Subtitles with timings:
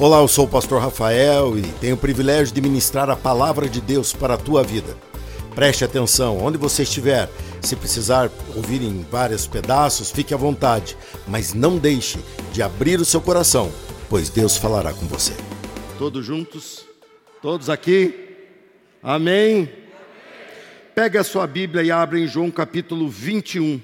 [0.00, 3.82] Olá, eu sou o pastor Rafael e tenho o privilégio de ministrar a palavra de
[3.82, 4.96] Deus para a tua vida.
[5.54, 7.28] Preste atenção, onde você estiver,
[7.60, 10.96] se precisar ouvir em vários pedaços, fique à vontade,
[11.28, 12.18] mas não deixe
[12.50, 13.70] de abrir o seu coração,
[14.08, 15.34] pois Deus falará com você.
[15.98, 16.86] Todos juntos?
[17.42, 18.38] Todos aqui?
[19.02, 19.68] Amém?
[20.94, 23.78] Pega a sua Bíblia e abre em João capítulo 21.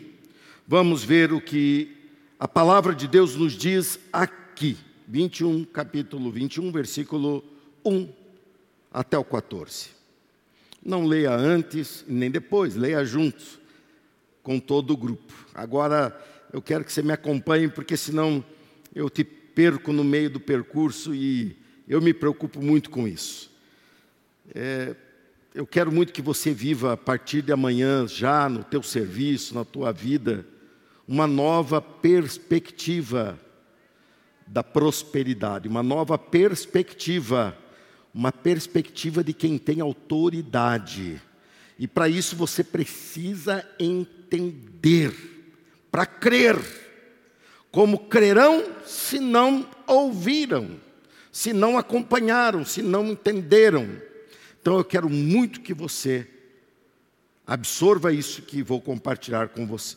[0.66, 1.94] Vamos ver o que
[2.40, 4.78] a palavra de Deus nos diz aqui.
[5.09, 7.45] 21, capítulo 21, versículo
[7.84, 8.09] 1
[8.92, 9.91] até o 14.
[10.84, 13.61] Não leia antes nem depois, leia juntos
[14.42, 15.33] com todo o grupo.
[15.55, 16.19] Agora
[16.52, 18.45] eu quero que você me acompanhe, porque senão
[18.95, 21.56] eu te perco no meio do percurso e
[21.88, 23.50] eu me preocupo muito com isso.
[24.55, 24.95] É,
[25.55, 29.64] eu quero muito que você viva a partir de amanhã, já no teu serviço, na
[29.64, 30.45] tua vida,
[31.06, 33.38] uma nova perspectiva
[34.46, 37.56] da prosperidade, uma nova perspectiva,
[38.14, 41.20] uma perspectiva de quem tem autoridade.
[41.78, 45.12] E para isso você precisa entender,
[45.91, 46.56] para crer.
[47.70, 50.80] Como crerão se não ouviram,
[51.30, 54.00] se não acompanharam, se não entenderam.
[54.62, 56.27] Então eu quero muito que você
[57.47, 59.97] absorva isso que vou compartilhar com você.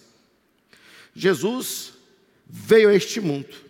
[1.16, 1.94] Jesus
[2.46, 3.69] veio a este mundo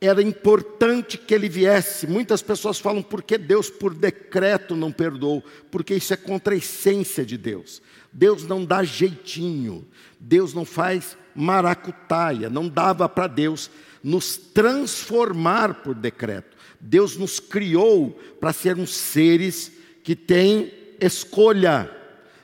[0.00, 2.06] era importante que ele viesse.
[2.06, 5.44] Muitas pessoas falam, por que Deus por decreto não perdoou?
[5.70, 7.82] Porque isso é contra a essência de Deus.
[8.12, 9.86] Deus não dá jeitinho,
[10.18, 13.70] Deus não faz maracutaia, não dava para Deus
[14.02, 16.56] nos transformar por decreto.
[16.80, 19.70] Deus nos criou para sermos seres
[20.02, 21.94] que têm escolha.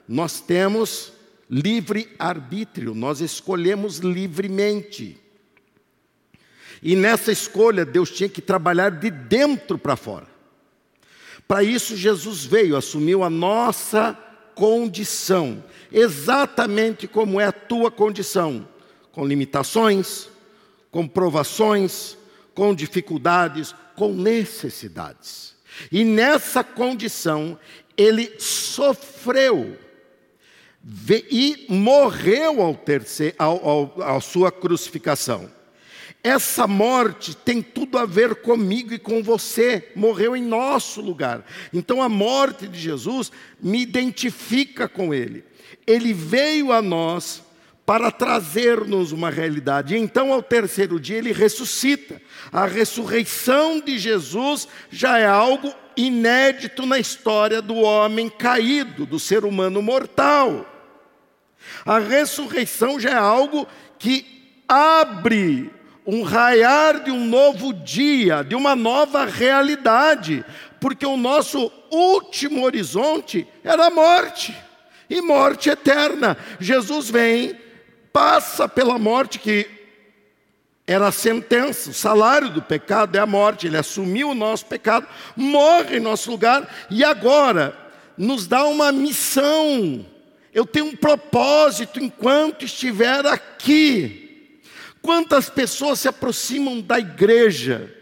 [0.06, 1.12] Nós temos
[1.48, 5.25] livre arbítrio, nós escolhemos livremente.
[6.82, 10.26] E nessa escolha, Deus tinha que trabalhar de dentro para fora.
[11.46, 14.18] Para isso, Jesus veio, assumiu a nossa
[14.54, 15.62] condição,
[15.92, 18.66] exatamente como é a tua condição,
[19.12, 20.28] com limitações,
[20.90, 22.16] com provações,
[22.54, 25.54] com dificuldades, com necessidades.
[25.92, 27.58] E nessa condição,
[27.96, 29.78] ele sofreu
[31.08, 35.50] e morreu ao terceiro, ao, ao, à sua crucificação.
[36.26, 41.46] Essa morte tem tudo a ver comigo e com você, morreu em nosso lugar.
[41.72, 43.30] Então a morte de Jesus
[43.62, 45.44] me identifica com Ele.
[45.86, 47.44] Ele veio a nós
[47.86, 49.94] para trazer-nos uma realidade.
[49.94, 52.20] E então, ao terceiro dia, ele ressuscita.
[52.50, 59.44] A ressurreição de Jesus já é algo inédito na história do homem caído, do ser
[59.44, 60.66] humano mortal.
[61.84, 63.64] A ressurreição já é algo
[63.96, 64.26] que
[64.68, 65.75] abre
[66.06, 70.44] um raiar de um novo dia, de uma nova realidade,
[70.80, 74.54] porque o nosso último horizonte era a morte,
[75.10, 76.36] e morte eterna.
[76.60, 77.58] Jesus vem,
[78.12, 79.68] passa pela morte que
[80.86, 85.08] era a sentença, o salário do pecado é a morte, ele assumiu o nosso pecado,
[85.34, 87.76] morre em nosso lugar e agora
[88.16, 90.06] nos dá uma missão.
[90.54, 94.25] Eu tenho um propósito enquanto estiver aqui.
[95.06, 97.94] Quantas pessoas se aproximam da igreja,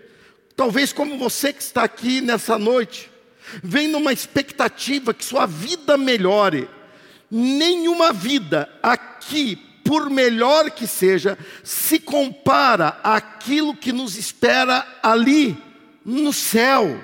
[0.57, 3.11] talvez como você que está aqui nessa noite,
[3.63, 6.67] vem numa expectativa que sua vida melhore.
[7.31, 9.55] Nenhuma vida aqui,
[9.85, 15.59] por melhor que seja, se compara àquilo que nos espera ali,
[16.03, 16.99] no céu.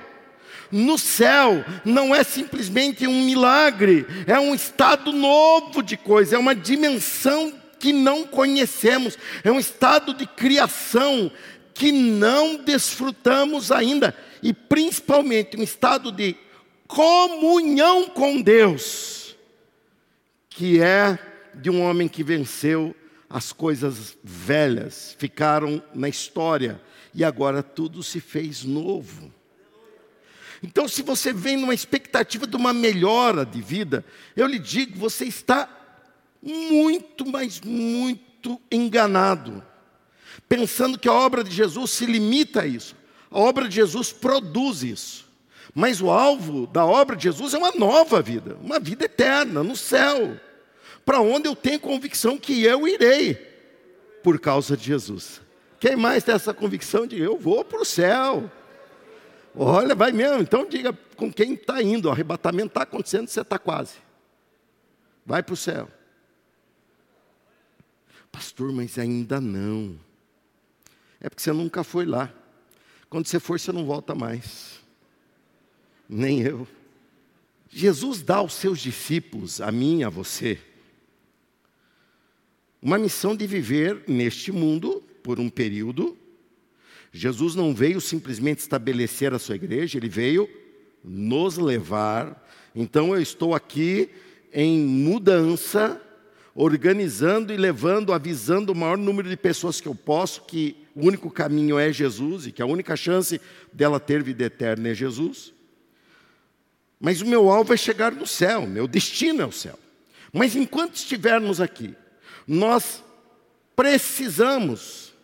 [0.72, 6.55] No céu não é simplesmente um milagre, é um estado novo de coisa, é uma
[6.55, 11.33] dimensão que não conhecemos, é um estado de criação
[11.75, 16.37] que não desfrutamos ainda, e principalmente um estado de
[16.87, 19.35] comunhão com Deus,
[20.51, 21.19] que é
[21.55, 22.95] de um homem que venceu
[23.29, 26.81] as coisas velhas, ficaram na história,
[27.15, 29.33] e agora tudo se fez novo.
[30.62, 34.05] Então, se você vem numa expectativa de uma melhora de vida,
[34.37, 35.80] eu lhe digo, você está
[36.42, 39.62] muito, mas muito enganado,
[40.48, 42.96] pensando que a obra de Jesus se limita a isso.
[43.31, 45.31] A obra de Jesus produz isso.
[45.75, 49.76] Mas o alvo da obra de Jesus é uma nova vida, uma vida eterna no
[49.76, 50.37] céu,
[51.04, 53.34] para onde eu tenho convicção que eu irei
[54.22, 55.40] por causa de Jesus.
[55.78, 58.50] Quem mais tem essa convicção de eu vou para o céu?
[59.54, 60.42] Olha, vai mesmo.
[60.42, 62.08] Então diga com quem está indo.
[62.08, 63.94] O arrebatamento está acontecendo, você está quase.
[65.25, 65.88] Vai para o céu.
[68.32, 69.99] Pastor, mas ainda não.
[71.21, 72.32] É porque você nunca foi lá.
[73.09, 74.81] Quando você for, você não volta mais.
[76.09, 76.67] Nem eu.
[77.69, 80.59] Jesus dá aos seus discípulos, a mim, a você,
[82.82, 86.17] uma missão de viver neste mundo por um período.
[87.12, 90.49] Jesus não veio simplesmente estabelecer a sua igreja, ele veio
[91.05, 92.49] nos levar.
[92.75, 94.09] Então eu estou aqui
[94.53, 96.00] em mudança,
[96.55, 101.31] organizando e levando, avisando o maior número de pessoas que eu posso que o único
[101.31, 103.41] caminho é Jesus e que a única chance
[103.73, 105.52] dela ter vida eterna é Jesus.
[106.99, 109.79] Mas o meu alvo é chegar no céu, meu destino é o céu.
[110.32, 111.94] Mas enquanto estivermos aqui,
[112.47, 113.02] nós
[113.75, 115.14] precisamos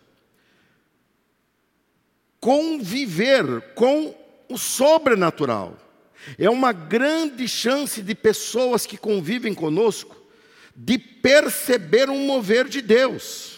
[2.39, 4.15] conviver com
[4.49, 5.77] o sobrenatural.
[6.37, 10.15] É uma grande chance de pessoas que convivem conosco
[10.79, 13.57] de perceber um mover de Deus.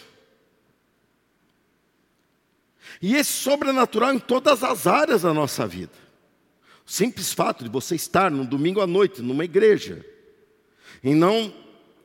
[3.02, 5.92] E esse sobrenatural em todas as áreas da nossa vida.
[6.86, 10.04] O simples fato de você estar no domingo à noite numa igreja,
[11.04, 11.54] e não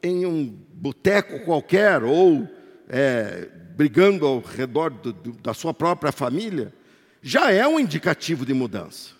[0.03, 2.47] em um boteco qualquer, ou
[2.89, 6.73] é, brigando ao redor do, do, da sua própria família,
[7.21, 9.11] já é um indicativo de mudança.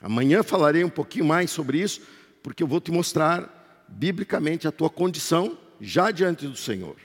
[0.00, 2.00] Amanhã falarei um pouquinho mais sobre isso,
[2.42, 3.61] porque eu vou te mostrar
[3.96, 6.96] biblicamente a tua condição já diante do Senhor.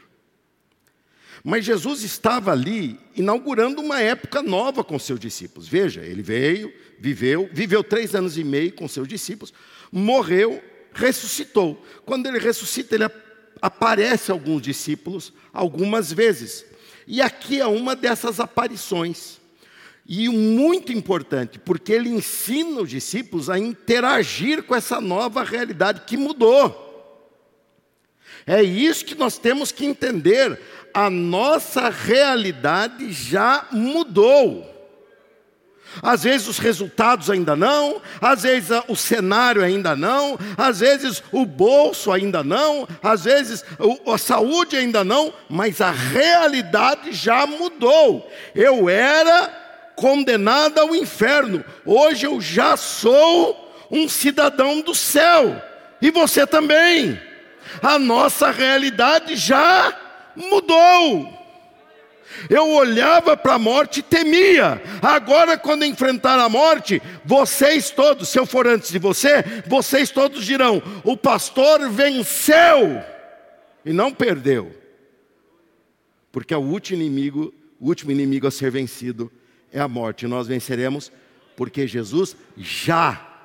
[1.43, 5.67] Mas Jesus estava ali inaugurando uma época nova com seus discípulos.
[5.67, 9.53] Veja, ele veio, viveu, viveu três anos e meio com seus discípulos,
[9.91, 10.61] morreu,
[10.93, 11.81] ressuscitou.
[12.05, 13.05] Quando ele ressuscita, ele
[13.61, 16.65] aparece a alguns discípulos algumas vezes.
[17.05, 19.39] E aqui é uma dessas aparições.
[20.07, 26.15] E muito importante, porque ele ensina os discípulos a interagir com essa nova realidade que
[26.15, 26.85] mudou.
[28.45, 30.61] É isso que nós temos que entender.
[30.93, 34.73] A nossa realidade já mudou.
[36.01, 41.45] Às vezes os resultados ainda não, às vezes o cenário ainda não, às vezes o
[41.45, 43.65] bolso ainda não, às vezes
[44.05, 48.29] a saúde ainda não, mas a realidade já mudou.
[48.53, 49.66] Eu era
[49.97, 51.65] condenada ao inferno.
[51.83, 55.59] Hoje eu já sou um cidadão do céu.
[55.99, 57.19] E você também.
[57.81, 59.97] A nossa realidade já
[60.35, 61.35] mudou.
[62.47, 64.79] Eu olhava para a morte e temia.
[65.01, 70.45] Agora, quando enfrentar a morte, vocês todos, se eu for antes de você, vocês todos
[70.45, 73.01] dirão: o pastor venceu
[73.83, 74.71] e não perdeu.
[76.31, 79.31] Porque é o último inimigo, o último inimigo a ser vencido
[79.77, 80.27] é a morte.
[80.27, 81.11] Nós venceremos
[81.55, 83.41] porque Jesus já,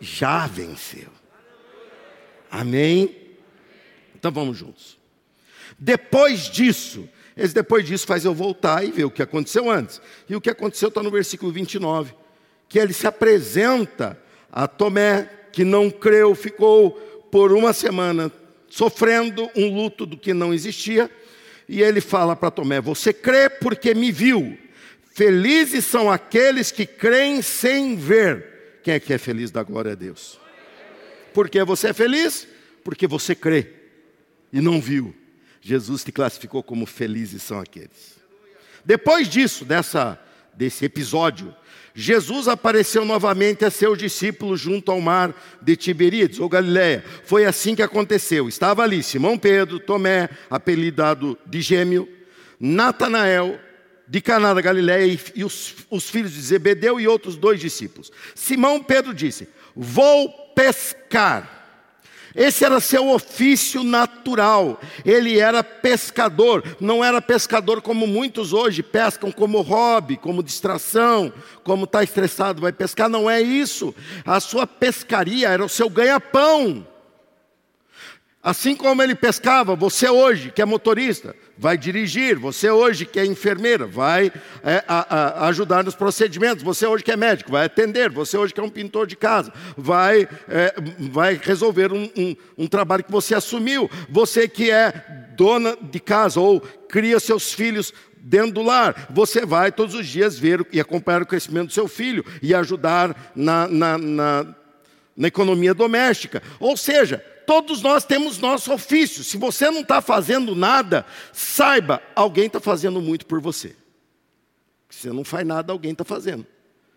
[0.00, 1.08] já venceu.
[2.50, 3.16] Amém?
[4.14, 4.98] Então vamos juntos.
[5.78, 10.00] Depois disso, esse depois disso faz eu voltar e ver o que aconteceu antes.
[10.28, 12.14] E o que aconteceu está no versículo 29,
[12.68, 14.18] que ele se apresenta
[14.50, 16.92] a Tomé, que não creu, ficou
[17.30, 18.32] por uma semana
[18.68, 21.10] sofrendo um luto do que não existia,
[21.68, 24.58] e ele fala para Tomé: Você crê porque me viu.
[25.18, 28.78] Felizes são aqueles que creem sem ver.
[28.84, 30.38] Quem é que é feliz da glória a Deus?
[31.34, 32.46] Por que você é feliz?
[32.84, 33.66] Porque você crê
[34.52, 35.12] e não viu.
[35.60, 38.16] Jesus te classificou como felizes são aqueles.
[38.84, 40.16] Depois disso, dessa,
[40.54, 41.52] desse episódio,
[41.92, 47.04] Jesus apareceu novamente a seus discípulos junto ao mar de Tiberíades, ou Galiléia.
[47.24, 48.48] Foi assim que aconteceu.
[48.48, 52.08] Estava ali Simão Pedro, Tomé, apelidado de Gêmeo,
[52.60, 53.58] Natanael,
[54.08, 58.10] de Caná da Galiléia e os, os filhos de Zebedeu e outros dois discípulos.
[58.34, 61.56] Simão Pedro disse: Vou pescar.
[62.34, 64.80] Esse era seu ofício natural.
[65.04, 66.62] Ele era pescador.
[66.80, 71.32] Não era pescador como muitos hoje pescam como hobby, como distração,
[71.64, 73.08] como está estressado vai pescar.
[73.08, 73.94] Não é isso.
[74.24, 76.86] A sua pescaria era o seu ganha-pão.
[78.48, 83.26] Assim como ele pescava, você hoje que é motorista, vai dirigir, você hoje que é
[83.26, 84.32] enfermeira, vai
[84.64, 88.54] é, a, a ajudar nos procedimentos, você hoje que é médico, vai atender, você hoje
[88.54, 90.72] que é um pintor de casa, vai, é,
[91.10, 94.94] vai resolver um, um, um trabalho que você assumiu, você que é
[95.36, 99.08] dona de casa ou cria seus filhos dentro do lar.
[99.10, 103.30] Você vai todos os dias ver e acompanhar o crescimento do seu filho e ajudar
[103.36, 104.46] na, na, na,
[105.14, 106.42] na economia doméstica.
[106.58, 109.24] Ou seja, todos nós temos nosso ofício.
[109.24, 113.74] Se você não está fazendo nada, saiba, alguém está fazendo muito por você.
[114.90, 116.46] Se você não faz nada, alguém está fazendo.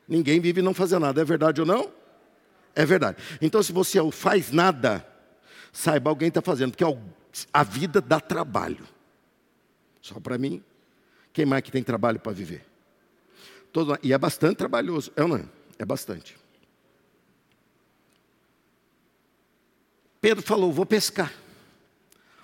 [0.05, 1.89] Ninguém vive não fazer nada, é verdade ou não?
[2.75, 3.17] É verdade.
[3.41, 5.07] Então, se você não faz nada,
[5.71, 6.97] saiba, alguém está fazendo, porque
[7.53, 8.85] a vida dá trabalho.
[10.01, 10.61] Só para mim,
[11.31, 12.65] quem mais que tem trabalho para viver?
[13.71, 15.45] Todo, e é bastante trabalhoso, é ou não é?
[15.79, 16.40] É bastante.
[20.21, 21.33] Pedro falou: Vou pescar.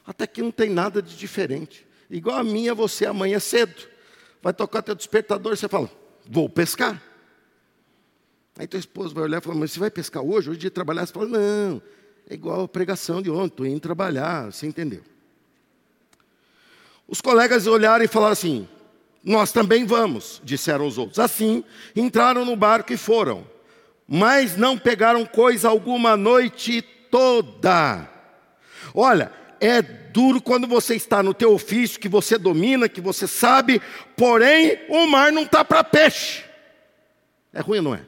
[0.06, 1.86] Até que não tem nada de diferente.
[2.10, 3.88] Igual a minha, você amanhã cedo.
[4.42, 5.90] Vai tocar teu despertador e você fala:
[6.26, 7.02] Vou pescar.
[8.58, 10.50] Aí tua esposa vai olhar e falar: Mas você vai pescar hoje?
[10.50, 11.06] Hoje de trabalhar?
[11.06, 11.82] Você fala: Não,
[12.28, 14.52] é igual a pregação de ontem, estou indo trabalhar.
[14.52, 15.04] Você entendeu?
[17.08, 18.68] Os colegas olharam e falaram assim:
[19.24, 21.20] Nós também vamos, disseram os outros.
[21.20, 21.64] Assim,
[21.96, 23.46] entraram no barco e foram.
[24.08, 28.08] Mas não pegaram coisa alguma a noite toda.
[28.94, 33.82] Olha, é duro quando você está no teu ofício, que você domina, que você sabe,
[34.16, 36.44] porém o mar não está para peixe.
[37.54, 38.02] É ruim não é?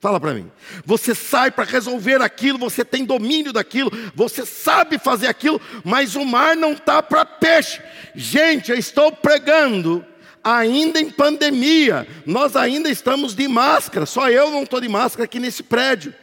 [0.00, 0.50] Fala para mim.
[0.84, 6.24] Você sai para resolver aquilo, você tem domínio daquilo, você sabe fazer aquilo, mas o
[6.24, 7.80] mar não está para peixe.
[8.14, 10.04] Gente, eu estou pregando
[10.44, 15.40] ainda em pandemia, nós ainda estamos de máscara, só eu não estou de máscara aqui
[15.40, 16.14] nesse prédio.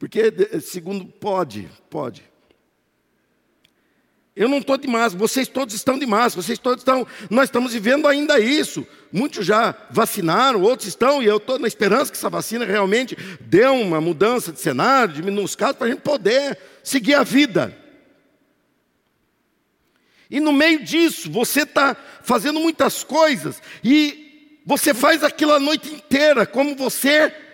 [0.00, 2.24] Porque, segundo, pode, pode.
[4.34, 7.06] Eu não estou de máscara, vocês todos estão de máscara, vocês todos estão.
[7.28, 8.86] Nós estamos vivendo ainda isso.
[9.12, 13.66] Muitos já vacinaram, outros estão, e eu estou na esperança que essa vacina realmente dê
[13.66, 17.76] uma mudança de cenário, diminua os casos, para a gente poder seguir a vida.
[20.30, 25.92] E no meio disso, você está fazendo muitas coisas, e você faz aquilo a noite
[25.92, 27.49] inteira, como você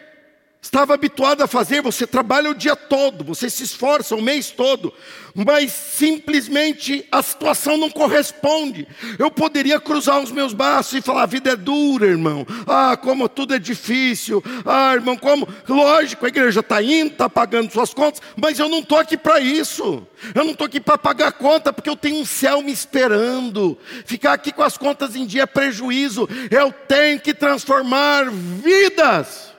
[0.60, 4.92] estava habituado a fazer, você trabalha o dia todo, você se esforça o mês todo,
[5.34, 8.88] mas simplesmente a situação não corresponde.
[9.18, 12.46] Eu poderia cruzar os meus braços e falar: a vida é dura, irmão.
[12.66, 14.42] Ah, como tudo é difícil.
[14.64, 15.46] Ah, irmão, como.
[15.68, 19.38] Lógico, a igreja está indo, está pagando suas contas, mas eu não estou aqui para
[19.38, 20.06] isso.
[20.34, 23.78] Eu não estou aqui para pagar conta, porque eu tenho um céu me esperando.
[24.06, 26.26] Ficar aqui com as contas em dia é prejuízo.
[26.50, 29.55] Eu tenho que transformar vidas.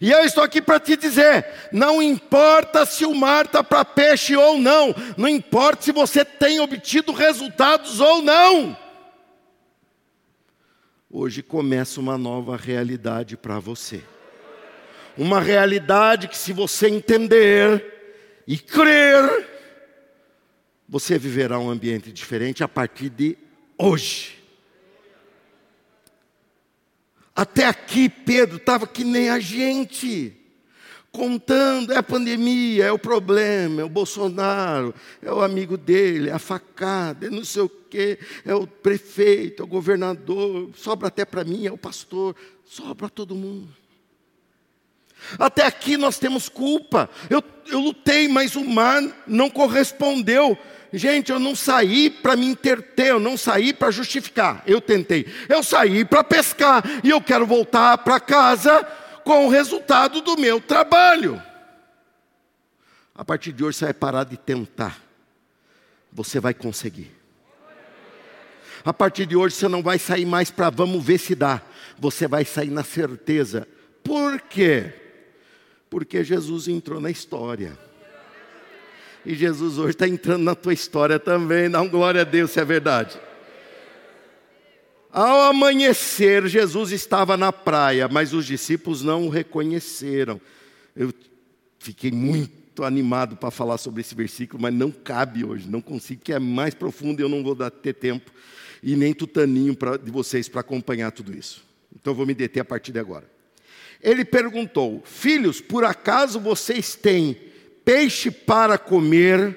[0.00, 4.36] E eu estou aqui para te dizer: não importa se o mar está para peixe
[4.36, 8.76] ou não, não importa se você tem obtido resultados ou não.
[11.10, 14.02] Hoje começa uma nova realidade para você.
[15.16, 19.48] Uma realidade que, se você entender e crer,
[20.88, 23.36] você viverá um ambiente diferente a partir de
[23.76, 24.37] hoje.
[27.38, 30.36] Até aqui, Pedro estava que nem a gente,
[31.12, 34.92] contando: é a pandemia, é o problema, é o Bolsonaro,
[35.22, 39.62] é o amigo dele, é a facada, é não sei o quê, é o prefeito,
[39.62, 43.68] é o governador, sobra até para mim, é o pastor, sobra todo mundo.
[45.38, 47.08] Até aqui nós temos culpa.
[47.30, 50.58] Eu, eu lutei, mas o mar não correspondeu.
[50.92, 54.62] Gente, eu não saí para me interter, eu não saí para justificar.
[54.66, 55.26] Eu tentei.
[55.48, 58.82] Eu saí para pescar e eu quero voltar para casa
[59.24, 61.42] com o resultado do meu trabalho.
[63.14, 65.02] A partir de hoje você vai parar de tentar.
[66.12, 67.14] Você vai conseguir.
[68.84, 71.60] A partir de hoje você não vai sair mais para vamos ver se dá.
[71.98, 73.68] Você vai sair na certeza.
[74.02, 74.94] Por quê?
[75.90, 77.87] Porque Jesus entrou na história.
[79.28, 81.68] E Jesus hoje está entrando na tua história também.
[81.68, 83.20] Dá um glória a Deus se é verdade.
[85.12, 90.40] Ao amanhecer, Jesus estava na praia, mas os discípulos não o reconheceram.
[90.96, 91.12] Eu
[91.78, 96.32] fiquei muito animado para falar sobre esse versículo, mas não cabe hoje, não consigo, que
[96.32, 98.32] é mais profundo e eu não vou dar, ter tempo,
[98.82, 101.62] e nem tutaninho pra, de vocês para acompanhar tudo isso.
[101.94, 103.30] Então vou me deter a partir de agora.
[104.02, 107.47] Ele perguntou: Filhos, por acaso vocês têm
[107.88, 109.56] peixe para comer.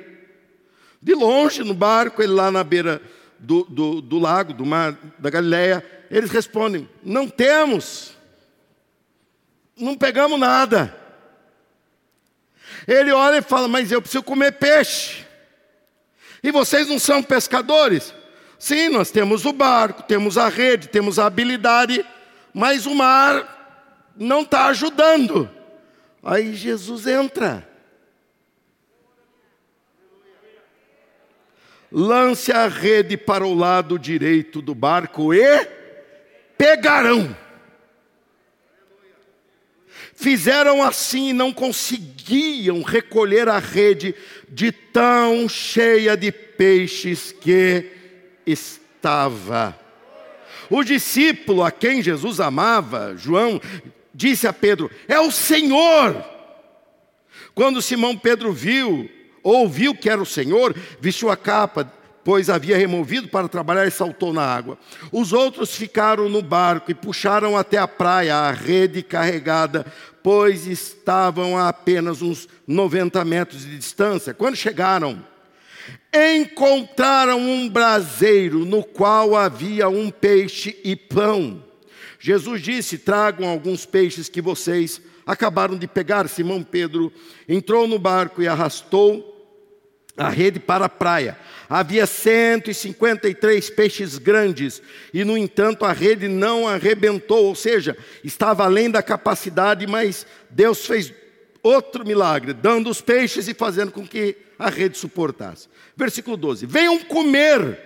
[1.01, 3.01] De longe, no barco, ele lá na beira
[3.37, 8.15] do, do, do lago, do mar da Galileia, eles respondem: Não temos,
[9.75, 10.95] não pegamos nada.
[12.87, 15.25] Ele olha e fala: Mas eu preciso comer peixe.
[16.41, 18.13] E vocês não são pescadores?
[18.57, 22.05] Sim, nós temos o barco, temos a rede, temos a habilidade,
[22.53, 25.49] mas o mar não está ajudando.
[26.23, 27.70] Aí Jesus entra.
[31.91, 35.67] Lance a rede para o lado direito do barco e
[36.57, 37.35] pegarão.
[40.15, 44.13] Fizeram assim e não conseguiam recolher a rede
[44.47, 47.85] de tão cheia de peixes que
[48.45, 49.77] estava.
[50.69, 53.59] O discípulo a quem Jesus amava, João,
[54.13, 56.23] disse a Pedro: É o Senhor.
[57.53, 59.09] Quando Simão Pedro viu
[59.43, 61.91] ouviu que era o Senhor, vestiu a capa,
[62.23, 64.77] pois havia removido para trabalhar e saltou na água.
[65.11, 69.85] Os outros ficaram no barco e puxaram até a praia a rede carregada,
[70.21, 74.33] pois estavam a apenas uns 90 metros de distância.
[74.33, 75.23] Quando chegaram,
[76.13, 81.63] encontraram um braseiro no qual havia um peixe e pão.
[82.19, 86.27] Jesus disse: Tragam alguns peixes que vocês acabaram de pegar.
[86.27, 87.11] Simão Pedro
[87.49, 89.30] entrou no barco e arrastou
[90.17, 91.37] a rede para a praia.
[91.69, 94.81] Havia 153 peixes grandes
[95.13, 100.85] e, no entanto, a rede não arrebentou, ou seja, estava além da capacidade, mas Deus
[100.85, 101.13] fez
[101.63, 105.67] outro milagre, dando os peixes e fazendo com que a rede suportasse.
[105.95, 107.79] Versículo 12: Venham comer,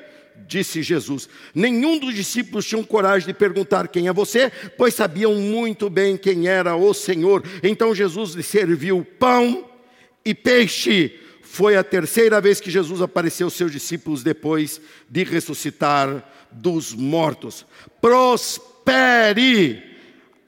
[0.48, 1.30] disse Jesus.
[1.54, 6.48] Nenhum dos discípulos tinham coragem de perguntar quem é você, pois sabiam muito bem quem
[6.48, 7.44] era o Senhor.
[7.64, 9.70] Então Jesus lhe serviu pão
[10.24, 11.20] e peixe.
[11.46, 17.66] Foi a terceira vez que Jesus apareceu aos seus discípulos depois de ressuscitar dos mortos.
[18.02, 19.95] Prospere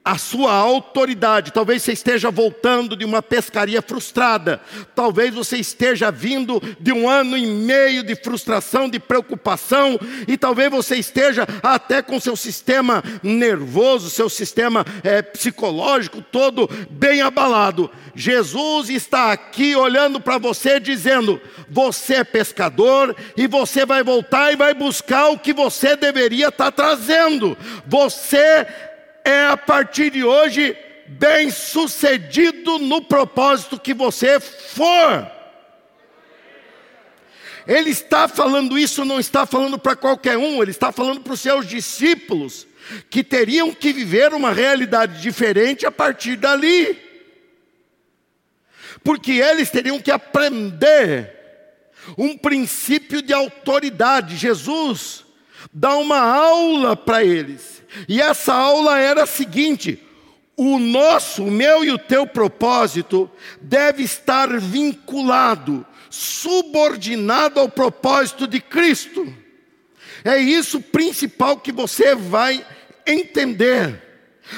[0.08, 1.52] a sua autoridade.
[1.52, 4.58] Talvez você esteja voltando de uma pescaria frustrada.
[4.94, 10.00] Talvez você esteja vindo de um ano e meio de frustração, de preocupação.
[10.26, 17.20] E talvez você esteja até com seu sistema nervoso, seu sistema é, psicológico todo bem
[17.20, 17.90] abalado.
[18.14, 21.38] Jesus está aqui olhando para você, dizendo:
[21.68, 26.72] Você é pescador e você vai voltar e vai buscar o que você deveria estar
[26.72, 27.56] trazendo.
[27.86, 28.66] Você
[29.28, 35.30] é a partir de hoje bem sucedido no propósito que você for.
[37.66, 41.40] Ele está falando isso, não está falando para qualquer um, ele está falando para os
[41.40, 42.66] seus discípulos,
[43.10, 46.98] que teriam que viver uma realidade diferente a partir dali.
[49.04, 51.34] Porque eles teriam que aprender
[52.16, 54.36] um princípio de autoridade.
[54.36, 55.24] Jesus
[55.70, 57.77] dá uma aula para eles.
[58.08, 60.02] E essa aula era a seguinte:
[60.56, 68.60] o nosso, o meu e o teu propósito deve estar vinculado, subordinado ao propósito de
[68.60, 69.32] Cristo.
[70.24, 72.66] É isso principal que você vai
[73.06, 74.02] entender.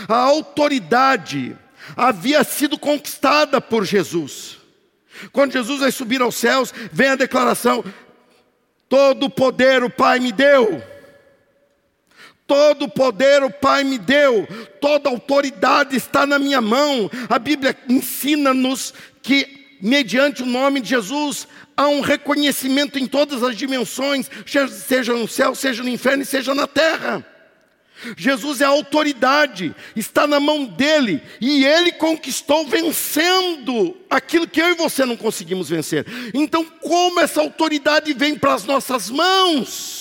[0.08, 1.56] A autoridade
[1.96, 4.58] havia sido conquistada por Jesus.
[5.32, 7.84] Quando Jesus vai subir aos céus, vem a declaração:
[8.88, 10.82] Todo o poder o Pai me deu.
[12.50, 14.44] Todo poder o Pai me deu,
[14.80, 17.08] toda autoridade está na minha mão.
[17.28, 23.54] A Bíblia ensina-nos que, mediante o nome de Jesus, há um reconhecimento em todas as
[23.54, 24.28] dimensões,
[24.68, 27.24] seja no céu, seja no inferno, seja na terra.
[28.16, 34.70] Jesus é a autoridade, está na mão dele, e ele conquistou vencendo aquilo que eu
[34.70, 36.04] e você não conseguimos vencer.
[36.34, 39.99] Então, como essa autoridade vem para as nossas mãos?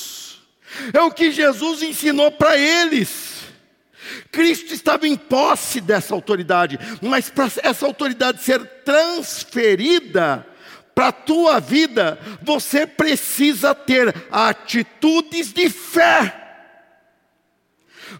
[0.94, 3.40] É o que Jesus ensinou para eles.
[4.32, 10.46] Cristo estava em posse dessa autoridade, mas para essa autoridade ser transferida
[10.96, 16.36] para a tua vida, você precisa ter atitudes de fé.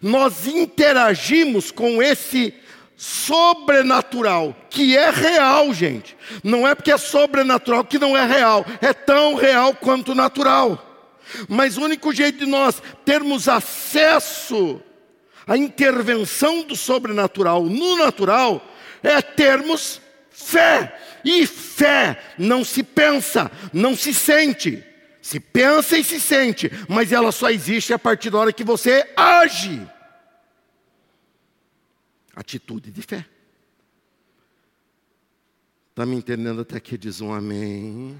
[0.00, 2.54] Nós interagimos com esse
[2.96, 6.16] sobrenatural, que é real, gente.
[6.42, 10.89] Não é porque é sobrenatural que não é real, é tão real quanto natural.
[11.48, 14.80] Mas o único jeito de nós termos acesso
[15.46, 18.64] à intervenção do sobrenatural no natural
[19.02, 20.98] é termos fé.
[21.24, 24.84] E fé não se pensa, não se sente.
[25.22, 29.06] Se pensa e se sente, mas ela só existe a partir da hora que você
[29.16, 29.86] age.
[32.34, 33.26] Atitude de fé.
[35.90, 38.18] Está me entendendo até que diz um amém?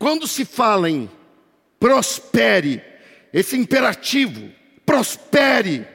[0.00, 1.10] Quando se fala em
[1.78, 2.82] prospere,
[3.34, 4.50] esse imperativo,
[4.86, 5.86] prospere.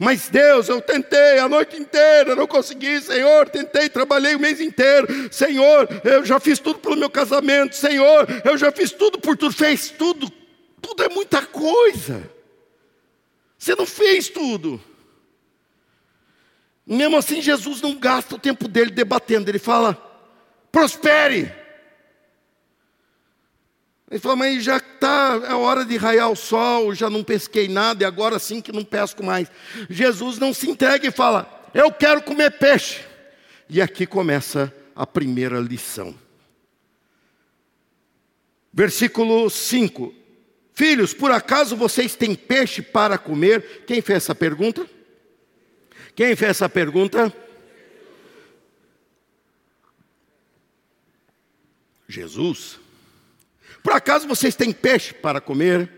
[0.00, 5.06] Mas Deus, eu tentei a noite inteira, não consegui, Senhor, tentei, trabalhei o mês inteiro,
[5.32, 9.54] Senhor, eu já fiz tudo pelo meu casamento, Senhor, eu já fiz tudo por tudo,
[9.54, 10.28] fez tudo,
[10.82, 12.28] tudo é muita coisa.
[13.56, 14.82] Você não fez tudo.
[16.84, 19.96] Mesmo assim, Jesus não gasta o tempo dele debatendo, ele fala:
[20.72, 21.63] prospere.
[24.14, 28.04] Ele falou, mas já está, é hora de raiar o sol, já não pesquei nada
[28.04, 29.50] e agora sim que não pesco mais.
[29.90, 33.04] Jesus não se entrega e fala, eu quero comer peixe.
[33.68, 36.14] E aqui começa a primeira lição.
[38.72, 40.14] Versículo 5.
[40.72, 43.82] Filhos, por acaso vocês têm peixe para comer?
[43.84, 44.88] Quem fez essa pergunta?
[46.14, 47.34] Quem fez essa pergunta?
[52.08, 52.83] Jesus.
[53.82, 55.90] Por acaso vocês têm peixe para comer?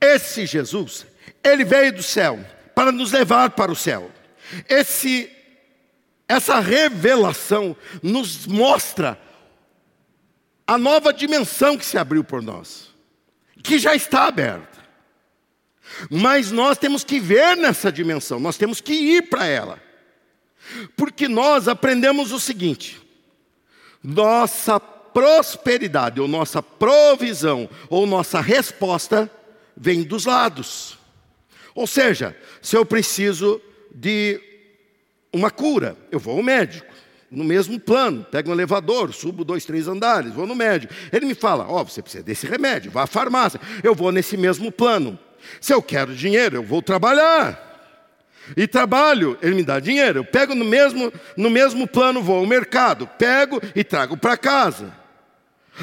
[0.00, 1.06] Esse Jesus,
[1.42, 4.10] ele veio do céu para nos levar para o céu.
[4.68, 5.30] Esse
[6.28, 9.20] essa revelação nos mostra
[10.66, 12.88] a nova dimensão que se abriu por nós,
[13.62, 14.80] que já está aberta.
[16.10, 19.82] Mas nós temos que ver nessa dimensão, nós temos que ir para ela.
[20.96, 23.00] Porque nós aprendemos o seguinte:
[24.02, 24.80] nossa
[25.12, 29.30] prosperidade, ou nossa provisão, ou nossa resposta
[29.76, 30.98] vem dos lados.
[31.74, 33.60] Ou seja, se eu preciso
[33.94, 34.40] de
[35.32, 36.92] uma cura, eu vou ao médico.
[37.30, 40.92] No mesmo plano, pego um elevador, subo dois, três andares, vou no médico.
[41.10, 43.58] Ele me fala: Ó, oh, você precisa desse remédio, vá à farmácia.
[43.82, 45.18] Eu vou nesse mesmo plano.
[45.58, 47.70] Se eu quero dinheiro, eu vou trabalhar.
[48.56, 50.18] E trabalho, ele me dá dinheiro.
[50.18, 54.92] Eu pego no mesmo, no mesmo plano, vou ao mercado, pego e trago para casa.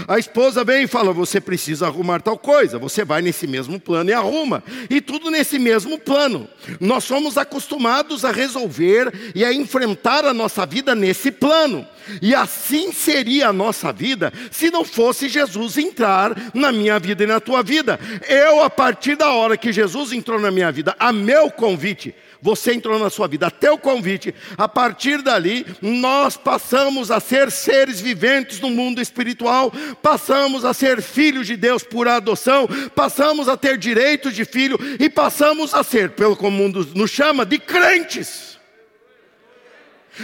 [0.08, 2.78] A esposa vem e fala: Você precisa arrumar tal coisa.
[2.78, 4.64] Você vai nesse mesmo plano e arruma.
[4.90, 6.48] E tudo nesse mesmo plano.
[6.80, 11.88] Nós somos acostumados a resolver e a enfrentar a nossa vida nesse plano.
[12.22, 17.28] E assim seria a nossa vida se não fosse Jesus entrar na minha vida e
[17.28, 18.00] na tua vida.
[18.28, 22.74] Eu, a partir da hora que Jesus entrou na minha vida, a meu convite, você
[22.74, 28.00] entrou na sua vida, até o convite, a partir dali, nós passamos a ser seres
[28.00, 29.72] viventes no mundo espiritual,
[30.02, 35.10] passamos a ser filhos de Deus por adoção, passamos a ter direitos de filho e
[35.10, 38.58] passamos a ser, pelo que o mundo nos chama, de crentes.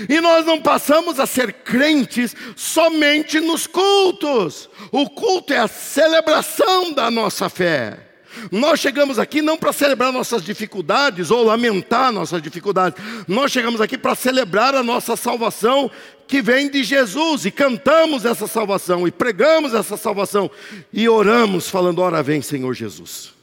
[0.09, 4.69] E nós não passamos a ser crentes somente nos cultos.
[4.91, 8.04] O culto é a celebração da nossa fé.
[8.51, 13.97] Nós chegamos aqui não para celebrar nossas dificuldades ou lamentar nossas dificuldades, nós chegamos aqui
[13.97, 15.89] para celebrar a nossa salvação
[16.27, 20.49] que vem de Jesus e cantamos essa salvação e pregamos essa salvação
[20.91, 23.33] e oramos falando: Ora vem, Senhor Jesus.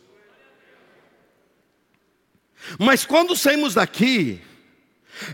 [2.79, 4.41] Mas quando saímos daqui,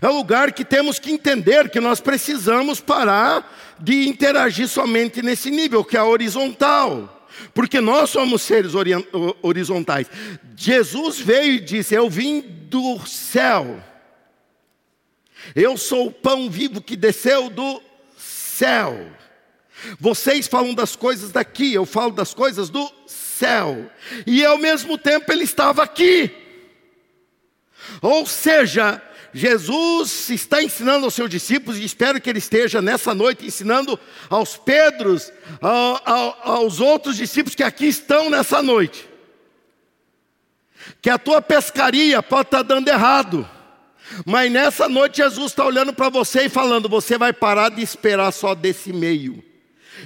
[0.01, 5.49] é o lugar que temos que entender que nós precisamos parar de interagir somente nesse
[5.49, 7.18] nível, que é horizontal.
[7.53, 8.73] Porque nós somos seres
[9.41, 10.07] horizontais.
[10.55, 13.83] Jesus veio e disse: Eu vim do céu.
[15.55, 17.81] Eu sou o pão vivo que desceu do
[18.17, 19.09] céu.
[19.99, 23.89] Vocês falam das coisas daqui, eu falo das coisas do céu.
[24.27, 26.31] E ao mesmo tempo ele estava aqui.
[28.01, 29.01] Ou seja,
[29.33, 34.57] Jesus está ensinando aos seus discípulos, e espero que ele esteja nessa noite ensinando aos
[34.57, 35.31] Pedros,
[36.43, 39.07] aos outros discípulos que aqui estão nessa noite.
[41.01, 43.47] Que a tua pescaria pode estar dando errado,
[44.25, 48.31] mas nessa noite Jesus está olhando para você e falando: você vai parar de esperar
[48.31, 49.43] só desse meio.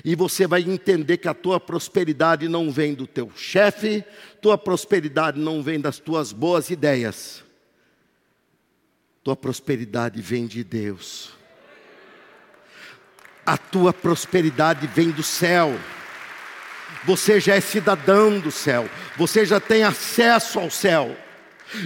[0.03, 4.03] E você vai entender que a tua prosperidade não vem do teu chefe,
[4.41, 7.43] tua prosperidade não vem das tuas boas ideias,
[9.23, 11.31] tua prosperidade vem de Deus.
[13.45, 15.79] A tua prosperidade vem do céu.
[17.05, 18.89] Você já é cidadão do céu.
[19.17, 21.17] Você já tem acesso ao céu.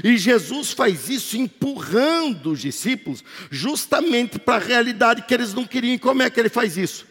[0.04, 5.94] E Jesus faz isso empurrando os discípulos justamente para a realidade que eles não queriam.
[5.94, 7.06] E como é que ele faz isso?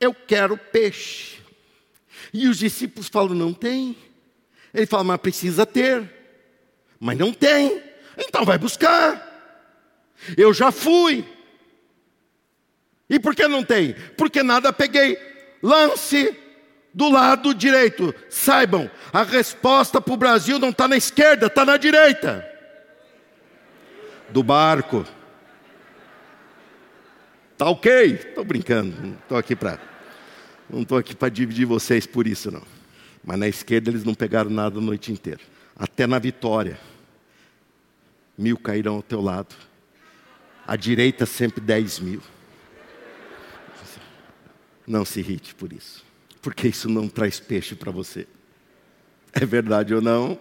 [0.00, 1.38] Eu quero peixe.
[2.32, 3.96] E os discípulos falam: não tem.
[4.72, 6.08] Ele fala: mas precisa ter.
[6.98, 7.82] Mas não tem.
[8.16, 9.31] Então vai buscar.
[10.36, 11.24] Eu já fui.
[13.08, 13.94] E por que não tem?
[14.16, 15.18] Porque nada peguei.
[15.62, 16.34] Lance
[16.94, 18.14] do lado direito.
[18.28, 22.46] Saibam, a resposta para o Brasil não está na esquerda, está na direita.
[24.30, 25.04] Do barco.
[27.58, 28.14] Tá ok?
[28.14, 29.78] Estou brincando, não estou aqui para.
[30.68, 32.62] Não estou aqui para dividir vocês por isso, não.
[33.22, 35.40] Mas na esquerda eles não pegaram nada a noite inteira.
[35.76, 36.78] Até na vitória.
[38.38, 39.54] Mil cairão ao teu lado
[40.66, 42.22] à direita sempre 10 mil.
[44.86, 46.04] Não se irrite por isso,
[46.40, 48.26] porque isso não traz peixe para você.
[49.32, 50.38] É verdade ou não?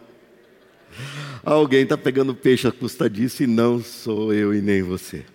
[1.44, 5.26] Alguém está pegando peixe à custa disso e não sou eu e nem você.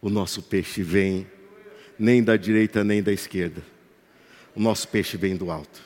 [0.00, 1.26] O nosso peixe vem
[1.98, 3.62] nem da direita nem da esquerda.
[4.54, 5.80] O nosso peixe vem do alto.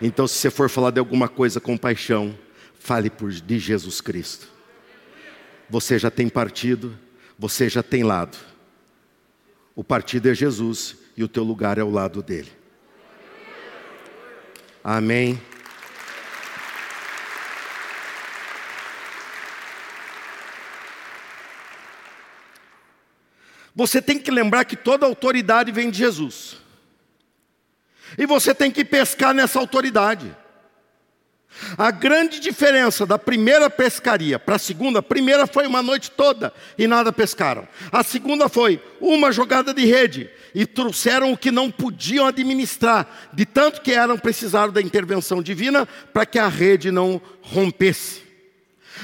[0.00, 2.34] Então, se você for falar de alguma coisa com paixão,
[2.78, 4.48] fale por de Jesus Cristo.
[5.70, 6.98] Você já tem partido,
[7.38, 8.36] você já tem lado.
[9.74, 12.50] O partido é Jesus e o teu lugar é ao lado dele.
[14.82, 15.40] Amém.
[23.74, 26.56] Você tem que lembrar que toda autoridade vem de Jesus.
[28.18, 30.36] E você tem que pescar nessa autoridade.
[31.76, 36.52] A grande diferença da primeira pescaria para a segunda, a primeira foi uma noite toda
[36.78, 37.66] e nada pescaram.
[37.92, 43.44] A segunda foi uma jogada de rede e trouxeram o que não podiam administrar, de
[43.44, 48.30] tanto que eram precisaram da intervenção divina para que a rede não rompesse.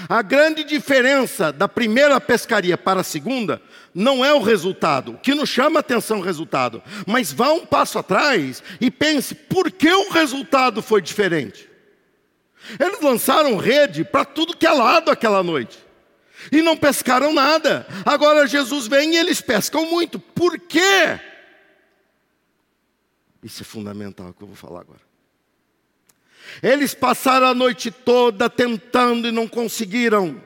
[0.09, 3.62] A grande diferença da primeira pescaria para a segunda
[3.94, 7.64] não é o resultado, o que nos chama atenção é o resultado, mas vá um
[7.64, 11.65] passo atrás e pense por que o resultado foi diferente.
[12.79, 15.79] Eles lançaram rede para tudo que é lado aquela noite.
[16.50, 17.87] E não pescaram nada.
[18.05, 20.18] Agora Jesus vem e eles pescam muito.
[20.18, 21.20] Por quê?
[23.42, 25.00] Isso é fundamental que eu vou falar agora.
[26.62, 30.40] Eles passaram a noite toda tentando e não conseguiram.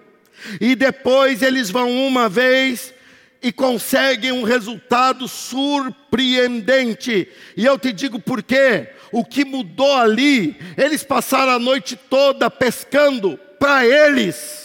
[0.60, 2.94] E depois eles vão uma vez
[3.42, 7.28] e conseguem um resultado surpreendente.
[7.56, 8.88] E eu te digo por quê.
[9.12, 14.60] O que mudou ali, eles passaram a noite toda pescando para eles.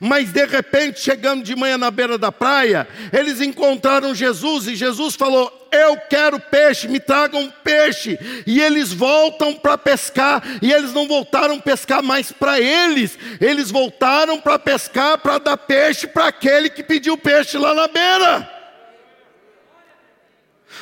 [0.00, 5.14] Mas de repente, chegando de manhã na beira da praia, eles encontraram Jesus e Jesus
[5.14, 8.18] falou: Eu quero peixe, me tragam peixe.
[8.46, 14.40] E eles voltam para pescar, e eles não voltaram pescar mais para eles, eles voltaram
[14.40, 18.61] para pescar para dar peixe para aquele que pediu peixe lá na beira.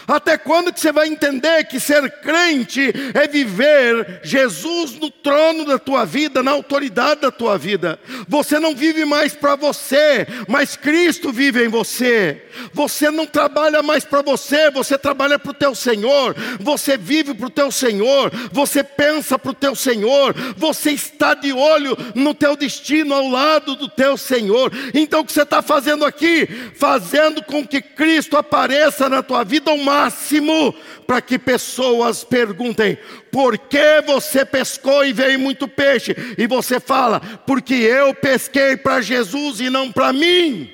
[0.07, 5.79] Até quando que você vai entender que ser crente é viver Jesus no trono da
[5.79, 7.99] tua vida, na autoridade da tua vida?
[8.29, 12.43] Você não vive mais para você, mas Cristo vive em você.
[12.73, 16.35] Você não trabalha mais para você, você trabalha para o teu Senhor.
[16.61, 21.53] Você vive para o teu Senhor, você pensa para o teu Senhor, você está de
[21.53, 24.73] olho no teu destino ao lado do teu Senhor.
[24.95, 26.47] Então o que você está fazendo aqui?
[26.75, 30.75] Fazendo com que Cristo apareça na tua vida máximo
[31.07, 32.99] para que pessoas perguntem:
[33.33, 36.15] por que você pescou e veio muito peixe?
[36.39, 40.73] E você fala: porque eu pesquei para Jesus e não para mim.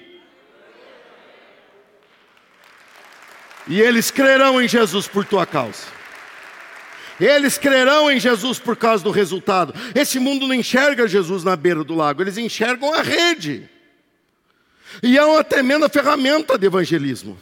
[3.68, 5.96] E eles crerão em Jesus por tua causa.
[7.18, 9.74] Eles crerão em Jesus por causa do resultado.
[9.94, 13.68] Esse mundo não enxerga Jesus na beira do lago, eles enxergam a rede.
[15.02, 17.38] E é uma tremenda ferramenta de evangelismo.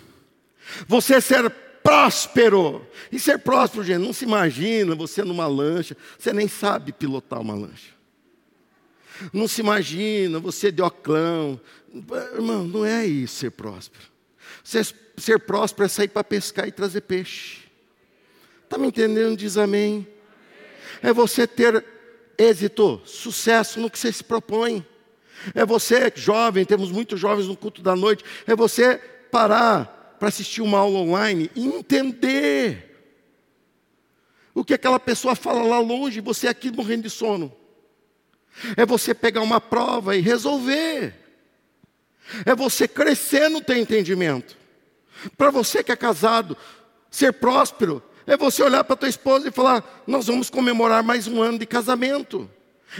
[0.86, 1.50] Você ser
[1.84, 2.86] próspero.
[3.12, 7.54] E ser próspero, gente, não se imagina você numa lancha, você nem sabe pilotar uma
[7.54, 7.92] lancha.
[9.32, 11.60] Não se imagina você de oclão.
[12.34, 14.04] Irmão, não é isso ser próspero.
[14.64, 17.64] Ser, ser próspero é sair para pescar e trazer peixe.
[18.64, 19.36] Está me entendendo?
[19.36, 20.06] Diz amém.
[21.02, 21.84] É você ter
[22.38, 24.84] êxito, sucesso no que você se propõe.
[25.54, 28.96] É você, jovem, temos muitos jovens no culto da noite, é você
[29.30, 32.94] parar para assistir uma aula online e entender
[34.54, 37.52] o que aquela pessoa fala lá longe, você aqui morrendo de sono.
[38.76, 41.14] É você pegar uma prova e resolver.
[42.46, 44.56] É você crescer no teu entendimento.
[45.36, 46.56] Para você que é casado,
[47.10, 51.42] ser próspero é você olhar para tua esposa e falar: "Nós vamos comemorar mais um
[51.42, 52.48] ano de casamento".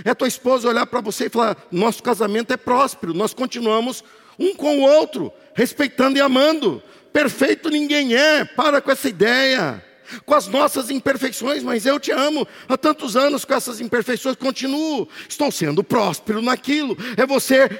[0.04, 4.04] É tua esposa olhar para você e falar: "Nosso casamento é próspero, nós continuamos
[4.38, 6.82] um com o outro, respeitando e amando.
[7.14, 9.80] Perfeito ninguém é, para com essa ideia.
[10.26, 12.46] Com as nossas imperfeições, mas eu te amo.
[12.68, 15.08] Há tantos anos com essas imperfeições, continuo.
[15.28, 16.98] Estou sendo próspero naquilo.
[17.16, 17.70] É você,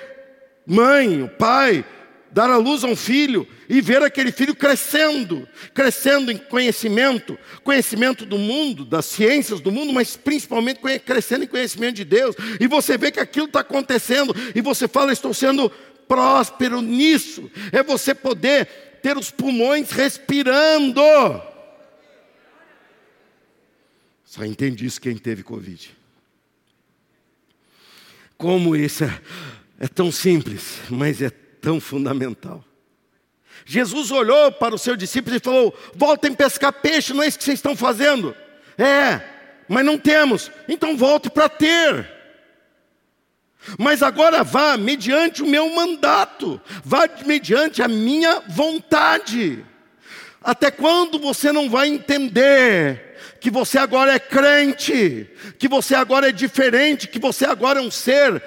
[0.65, 1.85] mãe, pai,
[2.31, 8.25] dar à luz a um filho e ver aquele filho crescendo, crescendo em conhecimento, conhecimento
[8.25, 12.37] do mundo, das ciências do mundo, mas principalmente crescendo em conhecimento de Deus.
[12.61, 15.69] E você vê que aquilo está acontecendo e você fala: Estou sendo
[16.07, 17.51] próspero nisso.
[17.73, 21.03] É você poder ter os pulmões respirando.
[24.25, 25.95] Só entende isso quem teve Covid.
[28.39, 29.21] Como isso é,
[29.79, 32.65] é tão simples, mas é tão fundamental.
[33.67, 37.45] Jesus olhou para os seus discípulos e falou: Voltem pescar peixe, não é isso que
[37.45, 38.35] vocês estão fazendo?
[38.79, 39.21] É,
[39.69, 42.11] mas não temos, então volte para ter.
[43.79, 49.65] Mas agora vá mediante o meu mandato, vá mediante a minha vontade.
[50.43, 56.33] Até quando você não vai entender que você agora é crente, que você agora é
[56.33, 58.43] diferente, que você agora é um ser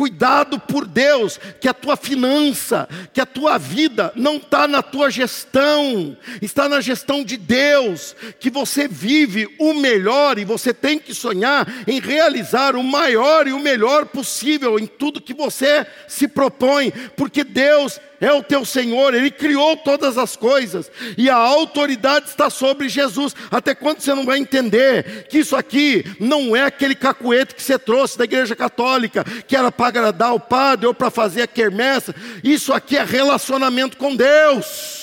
[0.00, 5.10] cuidado por Deus, que a tua finança, que a tua vida não está na tua
[5.10, 11.12] gestão, está na gestão de Deus, que você vive o melhor e você tem que
[11.12, 16.90] sonhar em realizar o maior e o melhor possível em tudo que você se propõe,
[17.14, 22.50] porque Deus é o teu Senhor, Ele criou todas as coisas, e a autoridade está
[22.50, 23.34] sobre Jesus.
[23.50, 27.78] Até quando você não vai entender que isso aqui não é aquele cacuete que você
[27.78, 32.14] trouxe da igreja católica, que era para agradar o padre ou para fazer a quermessa,
[32.44, 34.99] isso aqui é relacionamento com Deus.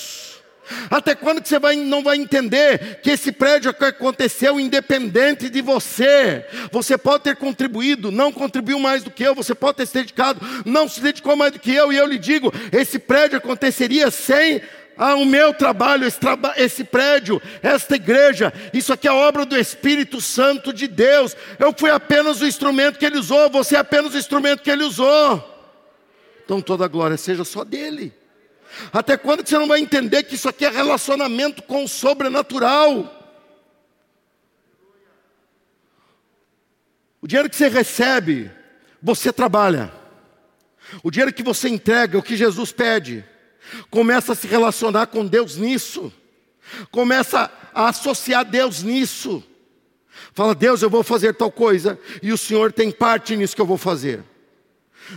[0.90, 6.44] Até quando que você vai, não vai entender que esse prédio aconteceu independente de você?
[6.70, 10.40] Você pode ter contribuído, não contribuiu mais do que eu, você pode ter se dedicado,
[10.64, 14.62] não se dedicou mais do que eu, e eu lhe digo: esse prédio aconteceria sem
[14.98, 19.56] ah, o meu trabalho, esse, traba esse, prédio, esta igreja, isso aqui é obra do
[19.56, 21.36] Espírito Santo de Deus.
[21.58, 24.82] Eu fui apenas o instrumento que ele usou, você é apenas o instrumento que ele
[24.82, 25.56] usou.
[26.44, 28.12] Então toda a glória seja só dele.
[28.92, 33.14] Até quando você não vai entender que isso aqui é relacionamento com o sobrenatural?
[37.20, 38.50] O dinheiro que você recebe,
[39.02, 39.92] você trabalha.
[41.02, 43.24] O dinheiro que você entrega, o que Jesus pede,
[43.90, 46.12] começa a se relacionar com Deus nisso.
[46.90, 49.42] Começa a associar Deus nisso.
[50.32, 53.66] Fala, Deus, eu vou fazer tal coisa, e o Senhor tem parte nisso que eu
[53.66, 54.22] vou fazer.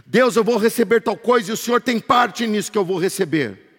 [0.05, 2.97] Deus, eu vou receber tal coisa e o Senhor tem parte nisso que eu vou
[2.97, 3.71] receber.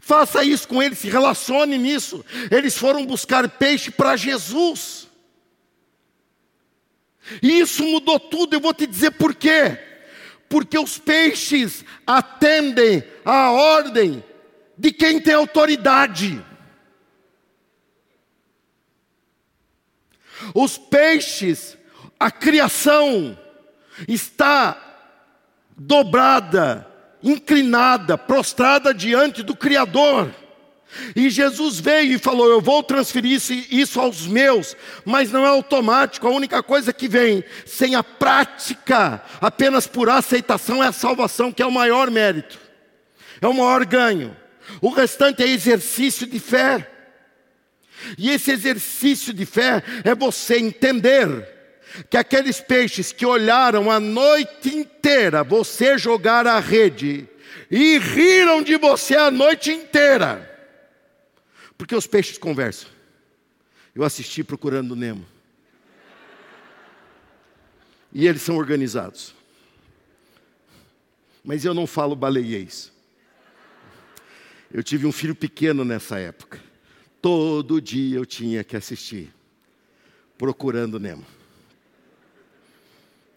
[0.00, 2.24] Faça isso com eles, se relacione nisso.
[2.50, 5.08] Eles foram buscar peixe para Jesus.
[7.42, 9.78] E isso mudou tudo, eu vou te dizer por quê.
[10.48, 14.24] Porque os peixes atendem à ordem
[14.76, 16.42] de quem tem autoridade.
[20.54, 21.76] Os peixes,
[22.18, 23.38] a criação,
[24.06, 24.87] está
[25.78, 26.86] dobrada,
[27.22, 30.34] inclinada, prostrada diante do Criador.
[31.14, 36.26] E Jesus veio e falou: Eu vou transferir isso, aos meus, mas não é automático.
[36.26, 41.62] A única coisa que vem sem a prática, apenas por aceitação, é a salvação, que
[41.62, 42.58] é o maior mérito,
[43.40, 44.34] é o maior ganho.
[44.80, 46.90] O restante é exercício de fé.
[48.16, 51.57] E esse exercício de fé é você entender
[52.10, 57.28] que aqueles peixes que olharam a noite inteira você jogar a rede
[57.70, 60.44] e riram de você a noite inteira,
[61.76, 62.88] porque os peixes conversam.
[63.94, 65.26] Eu assisti procurando Nemo.
[68.12, 69.34] E eles são organizados.
[71.44, 72.92] Mas eu não falo baleiês.
[74.72, 76.60] Eu tive um filho pequeno nessa época.
[77.20, 79.32] Todo dia eu tinha que assistir
[80.36, 81.26] procurando Nemo.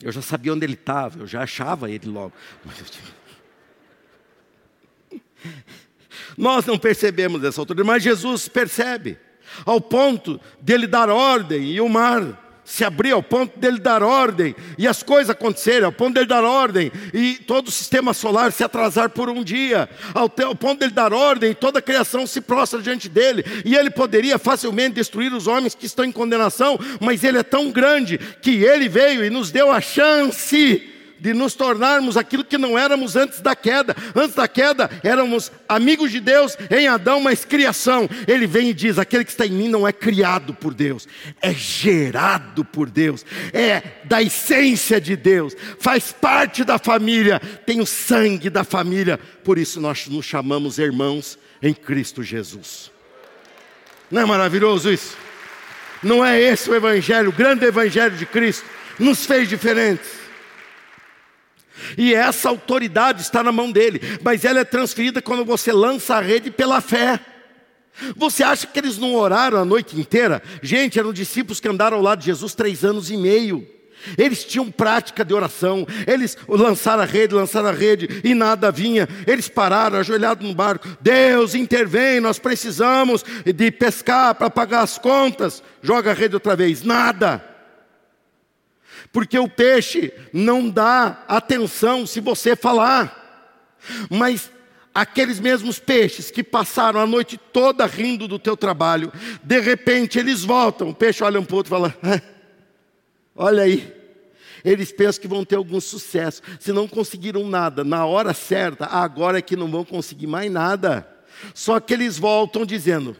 [0.02, 2.34] Eu já sabia onde ele estava, eu já achava ele logo.
[6.38, 9.18] Nós não percebemos essa altura, mas Jesus percebe,
[9.66, 14.56] ao ponto dele dar ordem e o mar se abrir ao ponto dele dar ordem
[14.78, 18.63] e as coisas acontecerem, ao ponto dele dar ordem e todo o sistema solar se
[18.63, 22.41] atrasar por um dia, ao, ao ponto dele dar ordem e toda a criação se
[22.41, 27.24] prostra diante dele, e ele poderia facilmente destruir os homens que estão em condenação, mas
[27.24, 30.90] ele é tão grande que ele veio e nos deu a chance
[31.22, 33.96] de nos tornarmos aquilo que não éramos antes da queda.
[34.16, 38.10] Antes da queda, éramos amigos de Deus em Adão, mas criação.
[38.28, 41.08] Ele vem e diz: aquele que está em mim não é criado por Deus,
[41.40, 47.86] é gerado por Deus, é da essência de Deus, faz parte da família, tem o
[47.86, 49.20] sangue da família.
[49.44, 52.92] Por isso nós nos chamamos irmãos em Cristo Jesus.
[54.10, 55.16] Não é maravilhoso isso?
[56.02, 58.66] Não é esse o Evangelho, o grande Evangelho de Cristo,
[58.98, 60.21] nos fez diferentes.
[61.98, 66.22] E essa autoridade está na mão dele, mas ela é transferida quando você lança a
[66.22, 67.20] rede pela fé.
[68.15, 70.41] Você acha que eles não oraram a noite inteira?
[70.62, 73.67] Gente, eram discípulos que andaram ao lado de Jesus três anos e meio.
[74.17, 79.08] Eles tinham prática de oração, eles lançaram a rede, lançaram a rede e nada vinha.
[79.28, 80.88] Eles pararam, ajoelhados no barco.
[81.00, 85.62] Deus intervém, nós precisamos de pescar para pagar as contas.
[85.84, 87.51] Joga a rede outra vez, nada.
[89.12, 93.17] Porque o peixe não dá atenção se você falar.
[94.10, 94.50] Mas
[94.93, 99.12] aqueles mesmos peixes que passaram a noite toda rindo do teu trabalho,
[99.44, 100.90] de repente eles voltam.
[100.90, 102.21] O peixe olha um para o outro e fala: ah,
[103.36, 104.02] Olha aí.
[104.63, 106.42] Eles pensam que vão ter algum sucesso.
[106.60, 111.08] Se não conseguiram nada na hora certa, agora é que não vão conseguir mais nada.
[111.54, 113.15] Só que eles voltam dizendo: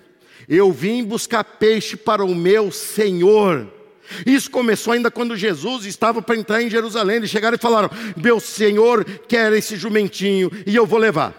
[0.48, 3.81] Eu vim buscar peixe para o meu Senhor.
[4.26, 7.18] Isso começou ainda quando Jesus estava para entrar em Jerusalém.
[7.18, 11.34] Eles chegaram e falaram: Meu Senhor quer esse jumentinho e eu vou levar.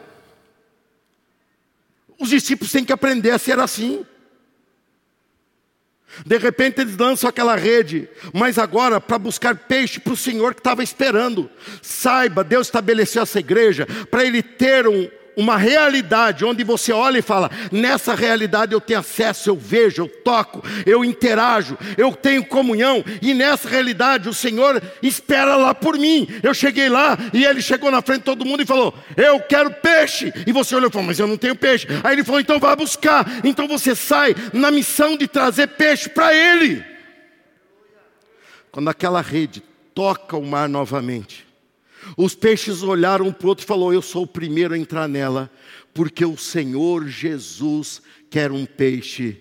[2.19, 4.07] Os discípulos têm que aprender a ser assim.
[6.27, 10.61] De repente eles lançam aquela rede, mas agora para buscar peixe para o Senhor que
[10.61, 11.51] estava esperando.
[11.81, 17.23] Saiba, Deus estabeleceu essa igreja para ele ter um, uma realidade onde você olha e
[17.23, 23.05] fala: nessa realidade eu tenho acesso, eu vejo, eu toco, eu interajo, eu tenho comunhão,
[23.21, 26.29] e nessa realidade o Senhor espera lá por mim.
[26.43, 29.71] Eu cheguei lá e ele chegou na frente de todo mundo e falou: Eu quero
[29.71, 30.33] peixe.
[30.47, 31.87] E você olhou e falou: Mas eu não tenho peixe.
[32.03, 33.27] Aí ele falou: Então vá buscar.
[33.45, 36.85] Então você sai na missão de trazer peixe para ele.
[38.71, 39.63] Quando aquela rede
[39.95, 41.47] toca o mar novamente,
[42.17, 45.09] os peixes olharam um para o outro e falou: Eu sou o primeiro a entrar
[45.09, 45.51] nela,
[45.95, 49.39] porque o Senhor Jesus quer um peixe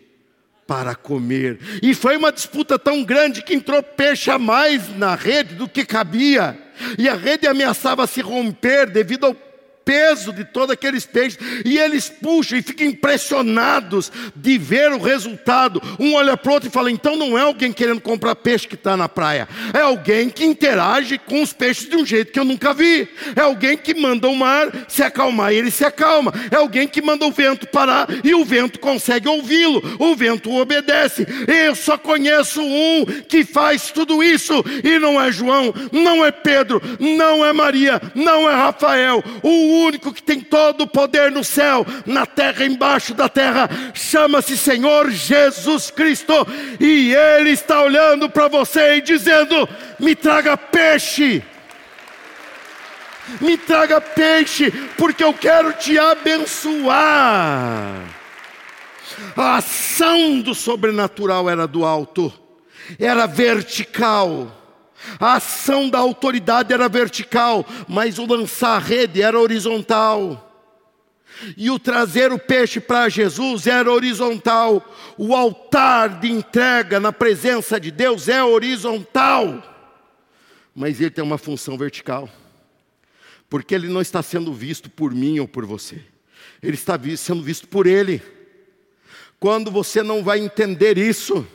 [0.67, 1.59] para comer.
[1.81, 5.85] E foi uma disputa tão grande que entrou peixe a mais na rede do que
[5.85, 6.57] cabia.
[6.97, 9.35] E a rede ameaçava se romper devido ao
[9.83, 15.81] peso de todos aqueles peixes, e eles puxam e ficam impressionados de ver o resultado.
[15.99, 18.75] Um olha para o outro e fala: então não é alguém querendo comprar peixe que
[18.75, 22.45] está na praia, é alguém que interage com os peixes de um jeito que eu
[22.45, 26.55] nunca vi, é alguém que manda o mar se acalmar e ele se acalma, é
[26.55, 31.27] alguém que manda o vento parar e o vento consegue ouvi-lo, o vento obedece.
[31.47, 36.81] Eu só conheço um que faz tudo isso, e não é João, não é Pedro,
[36.99, 39.23] não é Maria, não é Rafael.
[39.41, 43.69] O o único que tem todo o poder no céu, na terra, embaixo da terra,
[43.93, 46.33] chama-se Senhor Jesus Cristo,
[46.79, 49.67] e Ele está olhando para você e dizendo:
[49.99, 51.43] me traga peixe.
[53.39, 58.01] Me traga peixe, porque eu quero te abençoar.
[59.37, 62.33] A ação do sobrenatural era do alto,
[62.99, 64.60] era vertical.
[65.19, 70.47] A ação da autoridade era vertical, mas o lançar a rede era horizontal.
[71.57, 74.85] E o trazer o peixe para Jesus era horizontal.
[75.17, 79.63] O altar de entrega na presença de Deus é horizontal.
[80.75, 82.29] Mas ele tem uma função vertical.
[83.49, 86.01] Porque ele não está sendo visto por mim ou por você.
[86.61, 88.21] Ele está sendo visto por ele.
[89.39, 91.45] Quando você não vai entender isso,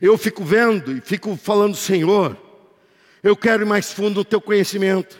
[0.00, 2.36] eu fico vendo e fico falando, Senhor,
[3.22, 5.16] eu quero ir mais fundo no teu conhecimento.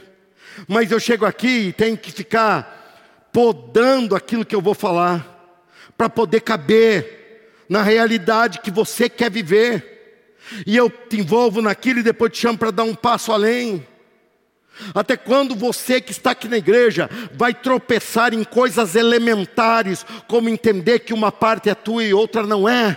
[0.69, 5.33] Mas eu chego aqui e tenho que ficar podando aquilo que eu vou falar,
[5.99, 10.37] para poder caber na realidade que você quer viver.
[10.67, 13.87] E eu te envolvo naquilo e depois te chamo para dar um passo além.
[14.95, 21.01] Até quando você que está aqui na igreja vai tropeçar em coisas elementares, como entender
[21.01, 22.97] que uma parte é tua e outra não é?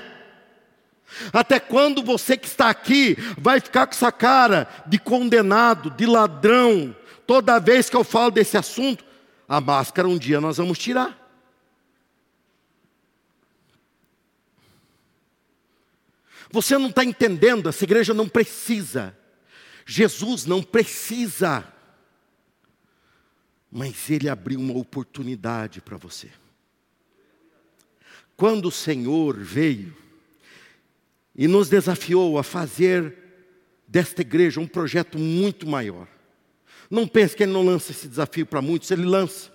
[1.32, 6.96] Até quando você que está aqui vai ficar com essa cara de condenado, de ladrão,
[7.26, 9.06] toda vez que eu falo desse assunto?
[9.48, 11.26] A máscara um dia nós vamos tirar.
[16.50, 19.18] Você não está entendendo, essa igreja não precisa,
[19.86, 21.66] Jesus não precisa,
[23.70, 26.30] mas Ele abriu uma oportunidade para você.
[28.38, 30.07] Quando o Senhor veio,
[31.38, 33.16] e nos desafiou a fazer
[33.88, 36.08] desta igreja um projeto muito maior.
[36.90, 39.52] Não pense que ele não lança esse desafio para muitos, ele lança,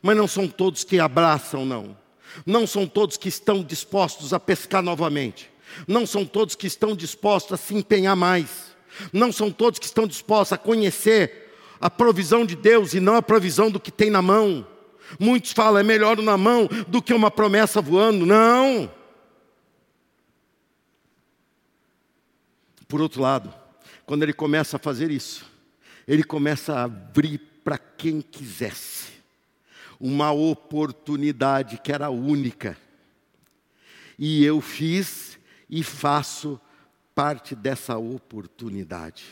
[0.00, 1.96] mas não são todos que abraçam, não.
[2.44, 5.50] Não são todos que estão dispostos a pescar novamente.
[5.86, 8.76] Não são todos que estão dispostos a se empenhar mais.
[9.12, 11.46] Não são todos que estão dispostos a conhecer
[11.80, 14.66] a provisão de Deus e não a provisão do que tem na mão.
[15.18, 18.26] Muitos falam, é melhor na mão do que uma promessa voando.
[18.26, 18.90] Não.
[22.88, 23.52] Por outro lado,
[24.04, 25.44] quando ele começa a fazer isso,
[26.06, 29.16] ele começa a abrir para quem quisesse
[29.98, 32.76] uma oportunidade que era única.
[34.18, 36.60] E eu fiz e faço
[37.14, 39.24] parte dessa oportunidade.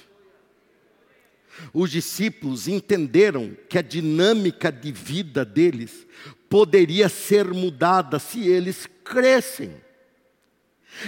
[1.72, 6.06] Os discípulos entenderam que a dinâmica de vida deles
[6.48, 9.83] poderia ser mudada se eles crescem.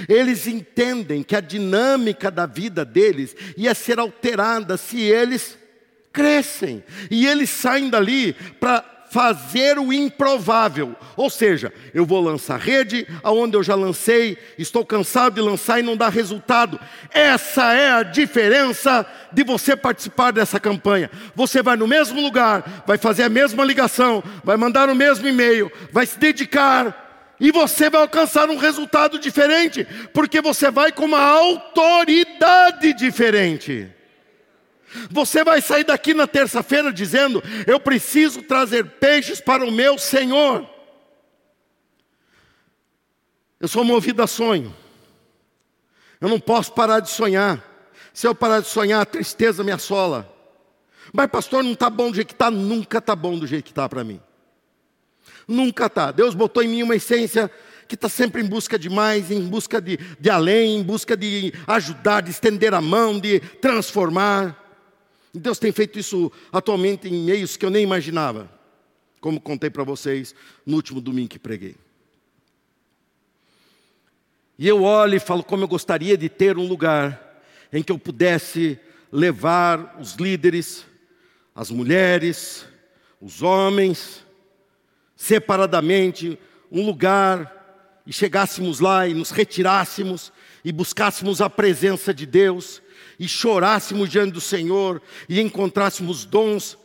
[0.09, 5.59] Eles entendem que a dinâmica da vida deles ia ser alterada se eles
[6.13, 6.83] crescem.
[7.11, 10.95] E eles saem dali para fazer o improvável.
[11.17, 15.83] Ou seja, eu vou lançar rede aonde eu já lancei, estou cansado de lançar e
[15.83, 16.79] não dá resultado.
[17.11, 21.11] Essa é a diferença de você participar dessa campanha.
[21.35, 25.71] Você vai no mesmo lugar, vai fazer a mesma ligação, vai mandar o mesmo e-mail,
[25.93, 27.06] vai se dedicar
[27.39, 33.93] e você vai alcançar um resultado diferente, porque você vai com uma autoridade diferente.
[35.11, 40.69] Você vai sair daqui na terça-feira dizendo: Eu preciso trazer peixes para o meu Senhor.
[43.61, 44.75] Eu sou movido a sonho.
[46.21, 47.63] Eu não posso parar de sonhar.
[48.13, 50.33] Se eu parar de sonhar, a tristeza me assola.
[51.13, 52.51] Mas pastor, não está bom do jeito que está?
[52.51, 54.21] Nunca está bom do jeito que está para mim.
[55.47, 56.11] Nunca está.
[56.11, 57.51] Deus botou em mim uma essência
[57.87, 61.53] que está sempre em busca de mais, em busca de, de além, em busca de
[61.67, 64.65] ajudar, de estender a mão, de transformar.
[65.33, 68.51] Deus tem feito isso atualmente em meios que eu nem imaginava,
[69.21, 70.35] como contei para vocês
[70.65, 71.77] no último domingo que preguei.
[74.59, 77.43] E eu olho e falo como eu gostaria de ter um lugar
[77.73, 78.79] em que eu pudesse
[79.13, 80.85] levar os líderes,
[81.55, 82.67] as mulheres,
[83.21, 84.26] os homens,
[85.17, 86.39] separadamente,
[86.71, 87.55] um lugar
[88.07, 90.33] e chegássemos lá e nos retirássemos
[90.65, 92.83] e buscássemos a presença de Deus
[93.19, 96.79] e chorássemos diante do Senhor e encontrássemos dons,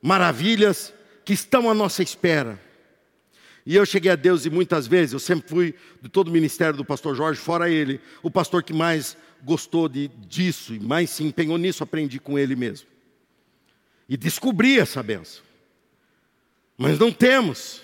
[0.00, 2.58] maravilhas que estão à nossa espera.
[3.64, 6.76] E eu cheguei a Deus e muitas vezes, eu sempre fui de todo o ministério
[6.76, 11.22] do pastor Jorge, fora ele, o pastor que mais gostou de, disso e mais se
[11.22, 12.88] empenhou nisso, aprendi com ele mesmo.
[14.08, 15.44] E descobri essa benção.
[16.76, 17.82] Mas não temos.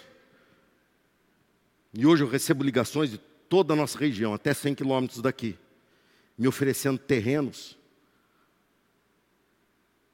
[1.93, 3.19] E hoje eu recebo ligações de
[3.49, 5.59] toda a nossa região, até 100 quilômetros daqui,
[6.37, 7.77] me oferecendo terrenos.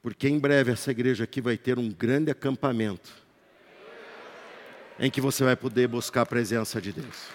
[0.01, 3.11] Porque em breve essa igreja aqui vai ter um grande acampamento
[4.99, 7.27] em que você vai poder buscar a presença de Deus.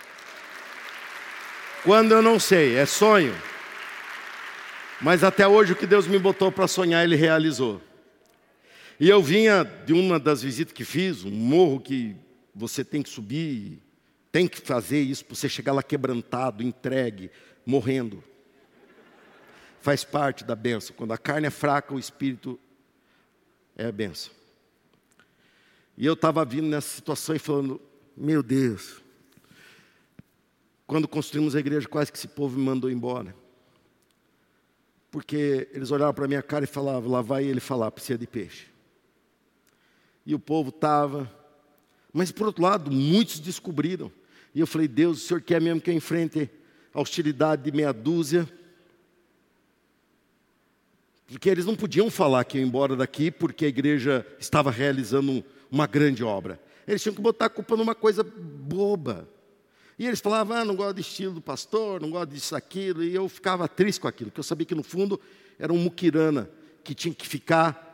[1.82, 3.34] Quando eu não sei, é sonho.
[5.01, 7.82] Mas até hoje o que Deus me botou para sonhar, Ele realizou.
[9.01, 12.14] E eu vinha de uma das visitas que fiz, um morro que
[12.55, 13.82] você tem que subir,
[14.30, 17.30] tem que fazer isso para você chegar lá quebrantado, entregue,
[17.64, 18.22] morrendo.
[19.80, 20.94] Faz parte da benção.
[20.94, 22.61] Quando a carne é fraca, o espírito
[23.74, 24.34] é a benção.
[25.96, 27.80] E eu estava vindo nessa situação e falando:
[28.14, 29.01] Meu Deus,
[30.86, 33.34] quando construímos a igreja, quase que esse povo me mandou embora.
[35.11, 38.26] Porque eles olhavam para a minha cara e falavam: Lá vai ele falar, precisa de
[38.26, 38.70] peixe.
[40.31, 41.28] E o povo estava.
[42.12, 44.12] Mas por outro lado, muitos descobriram.
[44.55, 46.49] E eu falei, Deus, o Senhor quer mesmo que eu enfrente
[46.95, 48.49] a hostilidade de meia dúzia?
[51.26, 55.89] Porque eles não podiam falar que ia embora daqui porque a igreja estava realizando uma
[55.89, 56.61] grande obra.
[56.87, 59.28] Eles tinham que botar a culpa numa coisa boba.
[59.99, 63.03] E eles falavam, ah, não gosto do estilo do pastor, não gosto disso, aquilo.
[63.03, 65.20] E eu ficava triste com aquilo, porque eu sabia que no fundo
[65.59, 66.49] era um muquirana
[66.85, 67.89] que tinha que ficar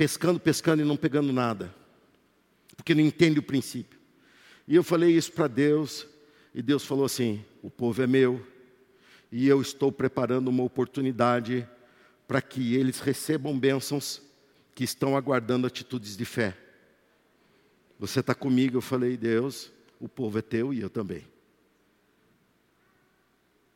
[0.00, 1.74] pescando, pescando e não pegando nada.
[2.74, 4.00] Porque não entende o princípio.
[4.66, 6.06] E eu falei isso para Deus,
[6.54, 8.42] e Deus falou assim: o povo é meu,
[9.30, 11.68] e eu estou preparando uma oportunidade
[12.26, 14.22] para que eles recebam bênçãos
[14.74, 16.56] que estão aguardando atitudes de fé.
[17.98, 18.78] Você está comigo?
[18.78, 19.70] Eu falei, Deus,
[20.00, 21.26] o povo é teu e eu também.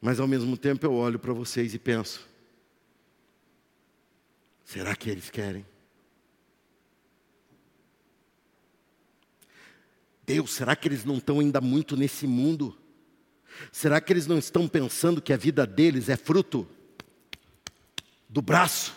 [0.01, 2.27] Mas ao mesmo tempo eu olho para vocês e penso:
[4.65, 5.74] será que eles querem?
[10.27, 12.77] Deus, será que eles não estão ainda muito nesse mundo?
[13.71, 16.67] Será que eles não estão pensando que a vida deles é fruto
[18.29, 18.95] do braço?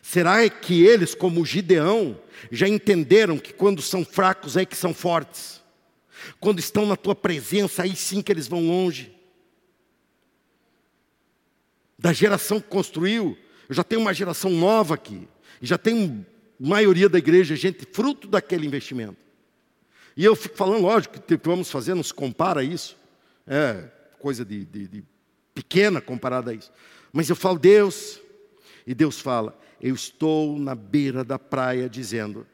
[0.00, 2.18] Será que eles, como Gideão,
[2.50, 5.60] já entenderam que quando são fracos é que são fortes?
[6.40, 9.12] Quando estão na tua presença, aí sim que eles vão longe.
[11.98, 13.36] Da geração que construiu,
[13.68, 15.28] eu já tenho uma geração nova aqui,
[15.60, 16.24] já tenho
[16.58, 19.16] maioria da igreja, gente fruto daquele investimento.
[20.16, 22.96] E eu fico falando, lógico, que vamos fazer, não se compara isso.
[23.46, 23.84] É
[24.18, 25.04] coisa de, de, de
[25.54, 26.72] pequena comparada a isso.
[27.12, 28.18] Mas eu falo, Deus,
[28.86, 32.44] e Deus fala, eu estou na beira da praia dizendo,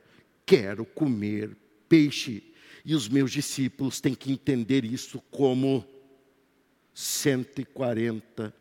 [0.45, 1.57] quero comer
[1.89, 2.43] peixe.
[2.85, 5.87] E os meus discípulos têm que entender isso como
[6.93, 8.53] 140,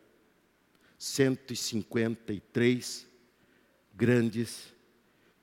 [0.97, 3.07] 153
[3.93, 4.71] grandes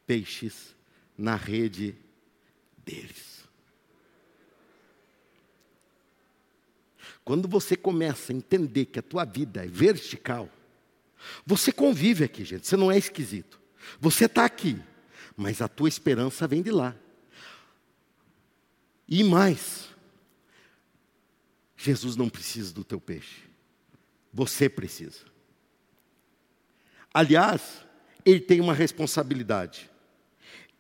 [0.09, 0.75] peixes
[1.19, 1.95] na rede
[2.79, 3.47] deles.
[7.23, 10.49] Quando você começa a entender que a tua vida é vertical,
[11.45, 13.61] você convive aqui, gente, você não é esquisito.
[14.01, 14.81] Você está aqui,
[15.37, 16.97] mas a tua esperança vem de lá.
[19.07, 19.91] E mais,
[21.77, 23.43] Jesus não precisa do teu peixe,
[24.33, 25.27] você precisa.
[27.13, 27.85] Aliás,
[28.25, 29.91] ele tem uma responsabilidade.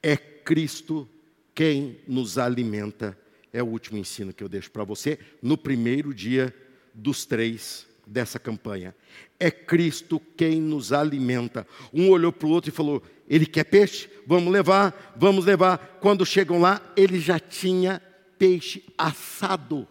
[0.08, 1.06] É Cristo
[1.54, 3.14] quem nos alimenta.
[3.52, 6.54] É o último ensino que eu deixo para você no primeiro dia
[6.94, 8.96] dos três dessa campanha.
[9.38, 11.66] É Cristo quem nos alimenta.
[11.92, 14.08] Um olhou para o outro e falou: Ele quer peixe?
[14.26, 15.98] Vamos levar, vamos levar.
[16.00, 18.00] Quando chegam lá, ele já tinha
[18.38, 19.86] peixe assado.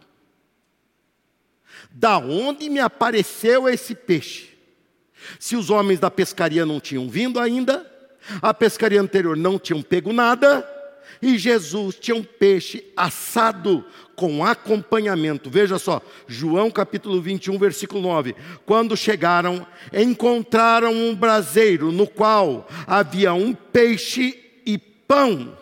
[1.92, 4.58] Da onde me apareceu esse peixe?
[5.40, 7.97] Se os homens da pescaria não tinham vindo ainda,
[8.42, 10.68] a pescaria anterior não tinham pego nada,
[11.22, 13.84] e Jesus tinha um peixe assado
[14.16, 15.50] com acompanhamento.
[15.50, 18.36] Veja só, João capítulo 21, versículo 9.
[18.66, 25.58] Quando chegaram, encontraram um braseiro no qual havia um peixe e pão.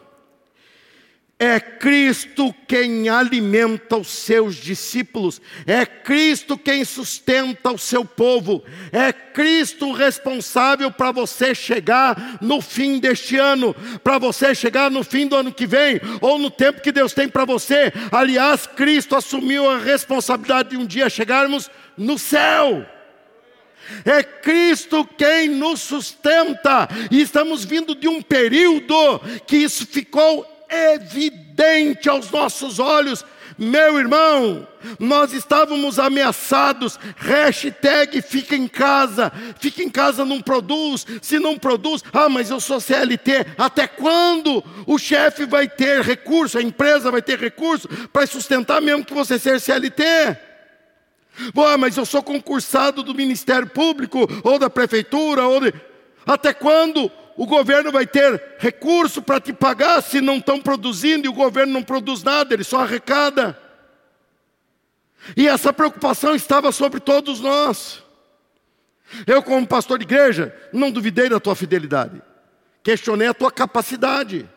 [1.37, 9.11] É Cristo quem alimenta os seus discípulos, é Cristo quem sustenta o seu povo, é
[9.11, 15.35] Cristo responsável para você chegar no fim deste ano, para você chegar no fim do
[15.35, 17.91] ano que vem, ou no tempo que Deus tem para você.
[18.13, 22.85] Aliás, Cristo assumiu a responsabilidade de um dia chegarmos no céu.
[24.05, 32.09] É Cristo quem nos sustenta, e estamos vindo de um período que isso ficou evidente
[32.09, 33.25] aos nossos olhos.
[33.57, 34.67] Meu irmão,
[34.99, 36.99] nós estávamos ameaçados.
[37.15, 39.31] Hashtag fica em casa.
[39.59, 41.05] Fica em casa não produz.
[41.21, 43.45] Se não produz, ah, mas eu sou CLT.
[43.57, 49.05] Até quando o chefe vai ter recurso, a empresa vai ter recurso para sustentar mesmo
[49.05, 50.03] que você seja CLT?
[51.55, 55.47] Ah, mas eu sou concursado do Ministério Público ou da Prefeitura.
[55.47, 55.73] Ou de...
[56.25, 61.29] Até quando o governo vai ter recurso para te pagar se não estão produzindo e
[61.29, 63.59] o governo não produz nada, ele só arrecada.
[65.35, 68.03] E essa preocupação estava sobre todos nós.
[69.27, 72.21] Eu, como pastor de igreja, não duvidei da tua fidelidade,
[72.83, 74.49] questionei a tua capacidade.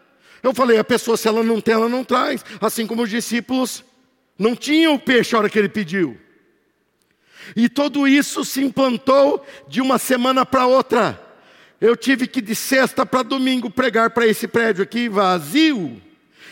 [0.42, 2.44] Eu falei: a pessoa, se ela não tem, ela não traz.
[2.60, 3.84] Assim como os discípulos
[4.38, 6.18] não tinham o peixe a hora que ele pediu.
[7.56, 11.27] E tudo isso se implantou de uma semana para outra.
[11.80, 16.00] Eu tive que de sexta para domingo pregar para esse prédio aqui vazio.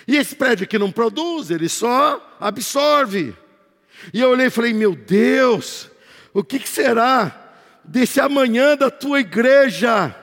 [0.06, 3.34] E esse prédio aqui não produz, ele só absorve.
[4.12, 5.90] E eu olhei e falei: Meu Deus,
[6.32, 7.54] o que, que será
[7.84, 10.14] desse amanhã da tua igreja?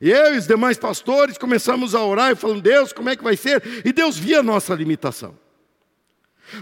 [0.00, 3.22] E eu e os demais pastores começamos a orar e falando: Deus, como é que
[3.22, 3.62] vai ser?
[3.84, 5.38] E Deus via a nossa limitação.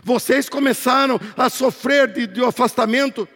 [0.04, 3.26] Vocês começaram a sofrer de, de um afastamento,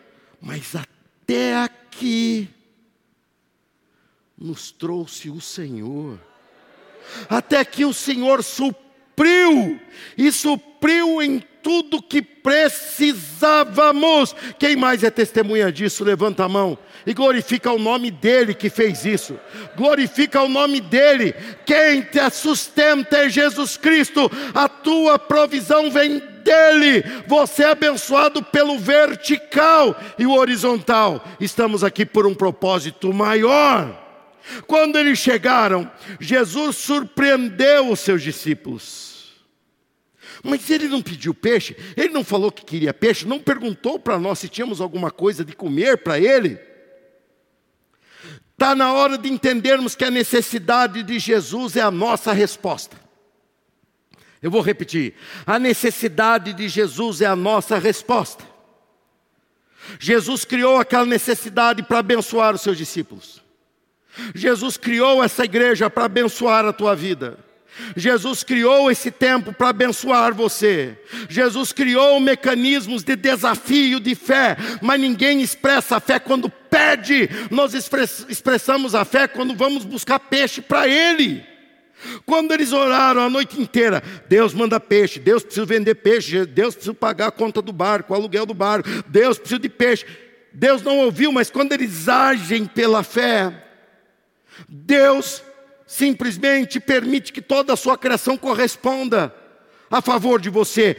[0.41, 2.49] mas até aqui
[4.39, 6.19] nos trouxe o Senhor.
[7.29, 9.81] Até que o Senhor supriu,
[10.17, 14.37] e supriu em tudo que precisávamos.
[14.59, 16.05] Quem mais é testemunha disso?
[16.05, 19.39] Levanta a mão e glorifica o nome dele que fez isso.
[19.77, 21.35] Glorifica o nome dele.
[21.65, 24.31] Quem te sustenta é Jesus Cristo.
[24.55, 27.03] A tua provisão vem dele.
[27.27, 31.25] Você é abençoado pelo vertical e o horizontal.
[31.41, 34.06] Estamos aqui por um propósito maior.
[34.67, 35.91] Quando eles chegaram,
[36.21, 39.35] Jesus surpreendeu os seus discípulos.
[40.43, 44.39] Mas ele não pediu peixe, ele não falou que queria peixe, não perguntou para nós
[44.39, 46.59] se tínhamos alguma coisa de comer para ele.
[48.53, 52.97] Está na hora de entendermos que a necessidade de Jesus é a nossa resposta.
[54.41, 55.15] Eu vou repetir:
[55.47, 58.45] a necessidade de Jesus é a nossa resposta.
[59.99, 63.46] Jesus criou aquela necessidade para abençoar os seus discípulos.
[64.35, 67.39] Jesus criou essa igreja para abençoar a tua vida.
[67.95, 70.99] Jesus criou esse tempo para abençoar você.
[71.29, 77.29] Jesus criou mecanismos de desafio de fé, mas ninguém expressa a fé quando pede.
[77.51, 81.45] Nós expressamos a fé quando vamos buscar peixe para Ele.
[82.25, 86.95] Quando eles oraram a noite inteira, Deus manda peixe, Deus precisa vender peixe, Deus precisa
[86.95, 90.05] pagar a conta do barco, o aluguel do barco, Deus precisa de peixe.
[90.53, 93.66] Deus não ouviu, mas quando eles agem pela fé,
[94.69, 95.43] Deus
[95.87, 99.35] simplesmente permite que toda a sua criação corresponda
[99.91, 100.97] a favor de você.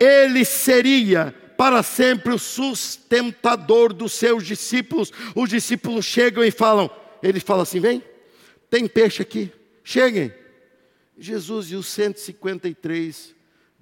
[0.00, 5.12] Ele seria para sempre o sustentador dos seus discípulos.
[5.34, 6.90] Os discípulos chegam e falam,
[7.22, 8.02] ele fala assim: vem,
[8.70, 9.52] tem peixe aqui,
[9.82, 10.32] cheguem.
[11.18, 13.34] Jesus e os 153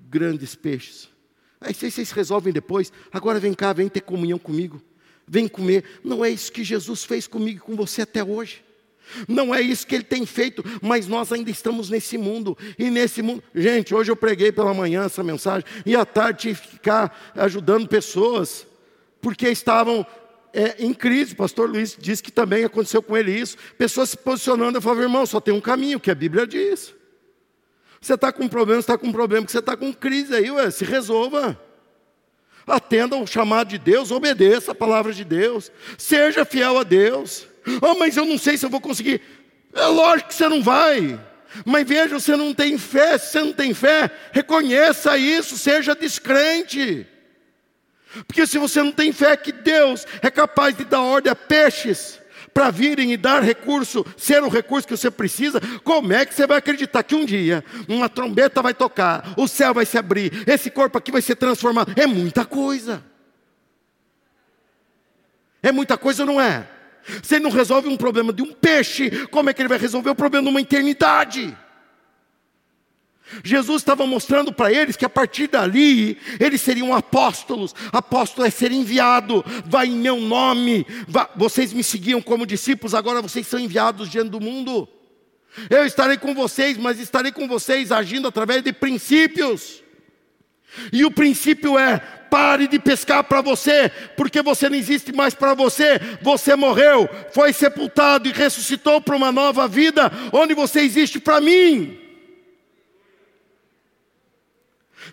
[0.08, 1.08] grandes peixes.
[1.60, 2.92] Aí vocês resolvem depois.
[3.12, 4.82] Agora vem cá, vem ter comunhão comigo.
[5.26, 5.84] Vem comer.
[6.02, 8.64] Não é isso que Jesus fez comigo e com você até hoje.
[9.28, 12.56] Não é isso que ele tem feito, mas nós ainda estamos nesse mundo.
[12.78, 16.60] E nesse mundo, gente, hoje eu preguei pela manhã essa mensagem, e à tarde tive
[16.60, 18.66] que ficar ajudando pessoas,
[19.20, 20.06] porque estavam
[20.52, 21.34] é, em crise.
[21.34, 23.56] O pastor Luiz disse que também aconteceu com ele isso.
[23.76, 26.94] Pessoas se posicionando, eu falava, irmão, só tem um caminho, que a Bíblia diz.
[28.00, 30.70] Você está com problema, você está com problema, porque você está com crise aí, ué,
[30.70, 31.60] se resolva.
[32.66, 37.46] Atenda ao chamado de Deus, obedeça a palavra de Deus, seja fiel a Deus.
[37.82, 39.20] Oh, mas eu não sei se eu vou conseguir.
[39.74, 41.20] É lógico que você não vai.
[41.64, 43.18] Mas veja, você não tem fé.
[43.18, 47.06] Se você não tem fé, reconheça isso, seja descrente.
[48.26, 52.20] Porque se você não tem fé que Deus é capaz de dar ordem a peixes
[52.54, 56.46] para virem e dar recurso, ser o recurso que você precisa, como é que você
[56.46, 60.70] vai acreditar que um dia uma trombeta vai tocar, o céu vai se abrir, esse
[60.70, 61.92] corpo aqui vai ser transformado?
[61.96, 63.04] É muita coisa.
[65.62, 66.66] É muita coisa, não é?
[67.22, 70.10] Se ele não resolve um problema de um peixe, como é que ele vai resolver
[70.10, 71.56] o problema de uma eternidade?
[73.42, 77.74] Jesus estava mostrando para eles que a partir dali eles seriam apóstolos.
[77.92, 80.86] Apóstolo é ser enviado, vai em meu nome.
[81.34, 84.88] vocês me seguiam como discípulos, agora vocês são enviados diante do mundo.
[85.70, 89.82] Eu estarei com vocês, mas estarei com vocês agindo através de princípios.
[90.92, 92.00] E o princípio é:
[92.30, 96.00] pare de pescar para você, porque você não existe mais para você.
[96.22, 101.98] Você morreu, foi sepultado e ressuscitou para uma nova vida, onde você existe para mim.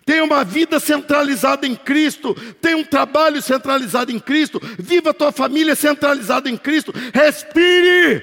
[0.04, 5.32] Tenha uma vida centralizada em Cristo, tenha um trabalho centralizado em Cristo, viva a tua
[5.32, 8.22] família centralizada em Cristo, respire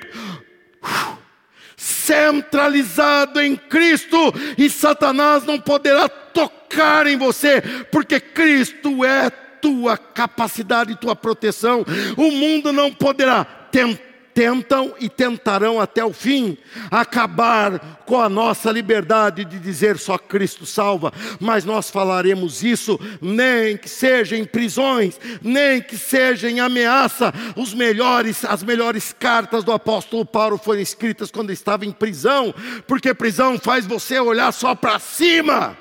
[1.81, 4.15] centralizado em Cristo,
[4.55, 7.59] e Satanás não poderá tocar em você,
[7.91, 11.83] porque Cristo é tua capacidade tua proteção.
[12.15, 16.57] O mundo não poderá tentar tentam e tentarão até o fim
[16.89, 23.77] acabar com a nossa liberdade de dizer só Cristo salva, mas nós falaremos isso nem
[23.77, 27.33] que seja em prisões, nem que seja em ameaça.
[27.55, 32.53] Os melhores, as melhores cartas do apóstolo Paulo foram escritas quando estava em prisão,
[32.87, 35.77] porque prisão faz você olhar só para cima.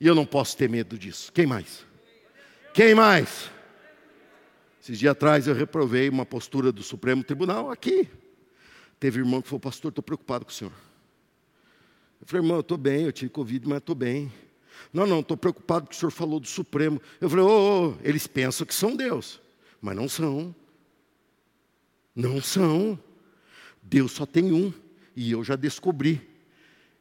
[0.00, 1.30] E eu não posso ter medo disso.
[1.32, 1.86] Quem mais?
[2.74, 3.51] Quem mais?
[4.82, 8.08] Esses dias atrás eu reprovei uma postura do Supremo Tribunal aqui.
[8.98, 10.72] Teve irmão que falou, pastor, estou preocupado com o senhor.
[12.20, 14.32] Eu falei, irmão, eu estou bem, eu tive Covid, mas estou bem.
[14.92, 17.00] Não, não, estou preocupado porque o senhor falou do Supremo.
[17.20, 19.40] Eu falei, ô, oh, eles pensam que são Deus,
[19.80, 20.52] mas não são.
[22.12, 22.98] Não são.
[23.80, 24.72] Deus só tem um,
[25.14, 26.28] e eu já descobri.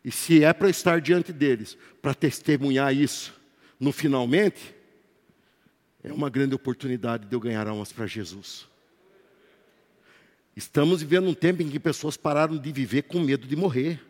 [0.05, 3.33] E se é para estar diante deles, para testemunhar isso,
[3.79, 4.75] no finalmente,
[6.03, 8.67] é uma grande oportunidade de eu ganhar almas para Jesus.
[10.55, 14.01] Estamos vivendo um tempo em que pessoas pararam de viver com medo de morrer.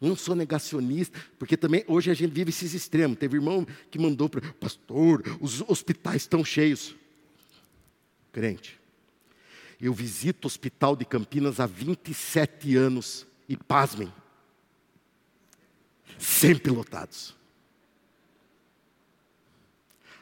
[0.00, 3.18] Não sou negacionista, porque também hoje a gente vive esses extremos.
[3.18, 6.94] Teve irmão que mandou para pastor, os hospitais estão cheios.
[8.32, 8.80] Crente.
[9.78, 14.12] Eu visito o hospital de Campinas há 27 anos e pasmem,
[16.18, 17.39] sempre lotados.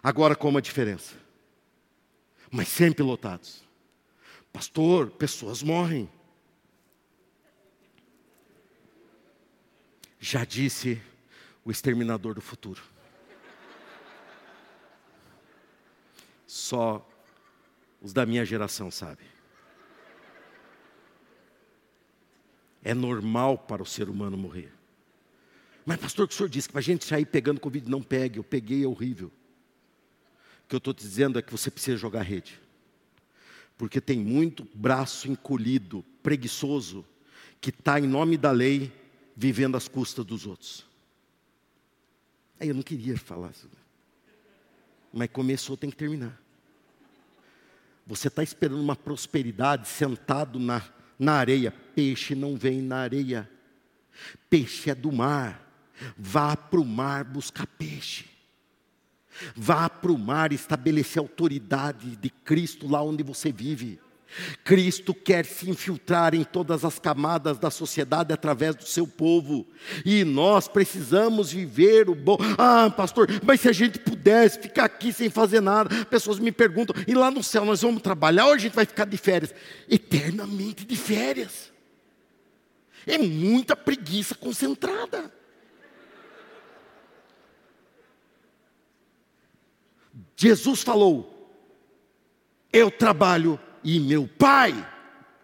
[0.03, 1.16] Agora, com uma diferença.
[2.51, 3.62] Mas sempre lotados.
[4.53, 6.09] Pastor, pessoas morrem.
[10.18, 11.01] Já disse
[11.64, 12.82] o exterminador do futuro.
[16.46, 17.07] Só
[18.01, 19.26] os da minha geração sabem.
[22.82, 24.72] É normal para o ser humano morrer.
[25.84, 28.03] Mas, pastor, o que o senhor disse que para a gente sair pegando Covid, não
[28.03, 29.30] pegue, eu peguei, é horrível.
[30.69, 32.61] Que eu estou te dizendo é que você precisa jogar rede.
[33.77, 37.07] Porque tem muito braço encolhido, preguiçoso,
[37.61, 38.93] que está em nome da lei,
[39.37, 40.85] vivendo às custas dos outros.
[42.61, 43.69] Aí eu não queria falar isso.
[45.12, 46.39] Mas começou, tem que terminar.
[48.07, 50.83] Você está esperando uma prosperidade sentado na,
[51.19, 51.71] na areia.
[51.71, 53.49] Peixe não vem na areia.
[54.51, 55.64] Peixe é do mar.
[56.16, 58.25] Vá para o mar buscar peixe.
[59.57, 64.01] Vá para o mar estabelecer a autoridade de Cristo lá onde você vive.
[64.62, 69.66] Cristo quer se infiltrar em todas as camadas da sociedade através do seu povo,
[70.05, 72.36] e nós precisamos viver o bom.
[72.59, 76.95] Ah, pastor, mas se a gente pudesse ficar aqui sem fazer nada, pessoas me perguntam,
[77.07, 79.55] e lá no céu nós vamos trabalhar ou a gente vai ficar de férias?
[79.89, 81.72] Eternamente de férias.
[83.07, 85.32] É muita preguiça concentrada.
[90.41, 91.53] Jesus falou:
[92.72, 94.72] Eu trabalho e meu Pai,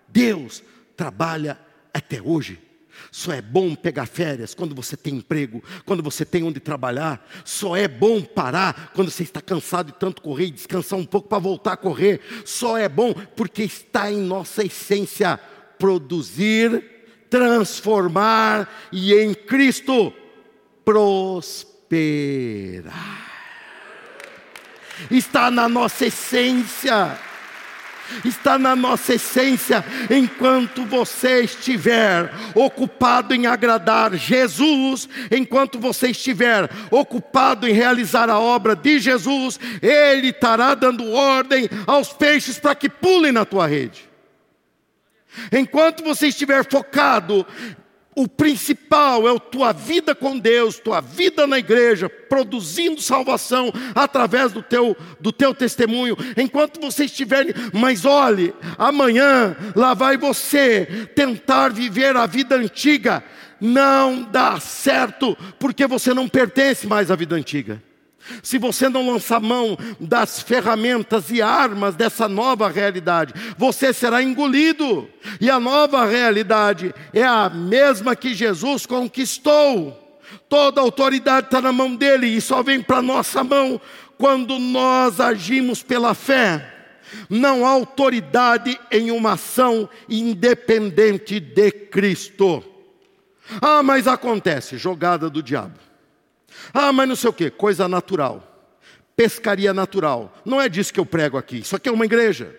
[0.09, 0.63] Deus,
[0.97, 1.59] trabalha
[1.93, 2.63] até hoje.
[3.11, 7.29] Só é bom pegar férias quando você tem emprego, quando você tem onde trabalhar.
[7.45, 11.29] Só é bom parar quando você está cansado de tanto correr e descansar um pouco
[11.29, 12.21] para voltar a correr.
[12.45, 15.41] Só é bom porque está em nossa essência
[15.77, 16.85] produzir,
[17.29, 20.13] transformar e em Cristo
[20.85, 21.65] prosperar
[25.11, 27.19] está na nossa essência.
[28.25, 29.85] está na nossa essência.
[30.11, 38.77] Enquanto você estiver ocupado em agradar Jesus, enquanto você estiver ocupado em realizar a obra
[38.77, 44.09] de Jesus, Ele estará dando ordem aos peixes para que pulem na tua rede.
[45.53, 47.45] Enquanto você estiver focado
[48.17, 54.53] o principal é a tua vida com Deus, tua vida na igreja, produzindo salvação através
[54.53, 56.17] do teu, do teu testemunho.
[56.37, 63.25] Enquanto você estiver, mas olhe, amanhã lá vai você tentar viver a vida antiga.
[63.61, 67.83] Não dá certo, porque você não pertence mais à vida antiga.
[68.43, 75.09] Se você não lançar mão das ferramentas e armas dessa nova realidade, você será engolido.
[75.41, 80.01] E a nova realidade é a mesma que Jesus conquistou.
[80.49, 83.81] Toda autoridade está na mão dele e só vem para nossa mão
[84.17, 86.73] quando nós agimos pela fé.
[87.29, 92.65] Não há autoridade em uma ação independente de Cristo.
[93.61, 95.79] Ah, mas acontece, jogada do diabo.
[96.73, 98.51] Ah, mas não sei o que, coisa natural.
[99.17, 100.37] Pescaria natural.
[100.45, 101.59] Não é disso que eu prego aqui.
[101.59, 102.55] Isso aqui é uma igreja.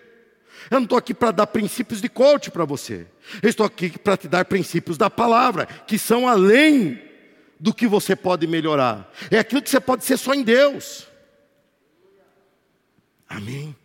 [0.70, 3.06] Eu não estou aqui para dar princípios de coach para você.
[3.42, 7.02] Eu estou aqui para te dar princípios da palavra, que são além
[7.60, 9.10] do que você pode melhorar.
[9.30, 11.06] É aquilo que você pode ser só em Deus.
[13.28, 13.76] Amém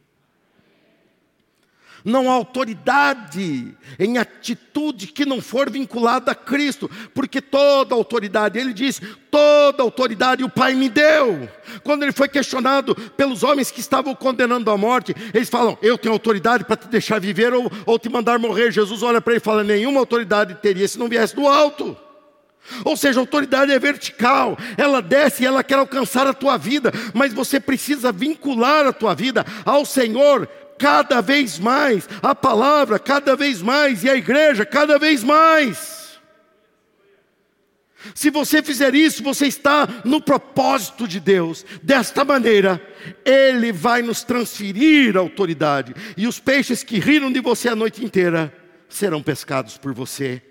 [2.04, 8.74] não há autoridade em atitude que não for vinculada a Cristo, porque toda autoridade, ele
[8.74, 11.49] diz, toda autoridade o Pai me deu.
[11.84, 16.14] Quando ele foi questionado pelos homens que estavam condenando à morte, eles falam: Eu tenho
[16.14, 18.72] autoridade para te deixar viver ou, ou te mandar morrer.
[18.72, 21.97] Jesus olha para ele e fala: Nenhuma autoridade teria se não viesse do alto.
[22.86, 26.91] Ou seja, a autoridade é vertical, ela desce e ela quer alcançar a tua vida,
[27.14, 30.47] mas você precisa vincular a tua vida ao Senhor
[30.82, 36.20] cada vez mais, a palavra cada vez mais e a igreja cada vez mais.
[38.16, 41.64] Se você fizer isso, você está no propósito de Deus.
[41.84, 42.82] Desta maneira,
[43.24, 45.94] Ele vai nos transferir a autoridade.
[46.18, 48.52] E os peixes que riram de você a noite inteira
[48.90, 50.42] serão pescados por você.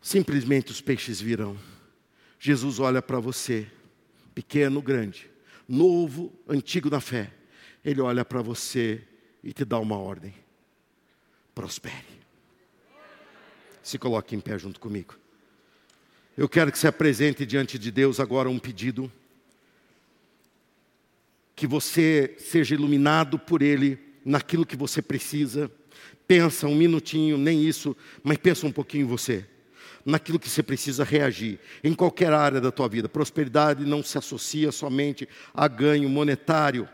[0.00, 1.58] Simplesmente os peixes virão.
[2.40, 3.66] Jesus olha para você,
[4.34, 5.28] pequeno, grande,
[5.68, 7.35] novo, antigo na fé.
[7.86, 9.00] Ele olha para você
[9.44, 10.34] e te dá uma ordem:
[11.54, 11.94] prospere.
[13.80, 15.14] Se coloque em pé junto comigo.
[16.36, 19.10] Eu quero que se apresente diante de Deus agora um pedido.
[21.54, 25.70] Que você seja iluminado por Ele naquilo que você precisa.
[26.26, 29.46] Pensa um minutinho, nem isso, mas pensa um pouquinho em você
[30.04, 33.08] naquilo que você precisa reagir, em qualquer área da tua vida.
[33.08, 36.88] Prosperidade não se associa somente a ganho monetário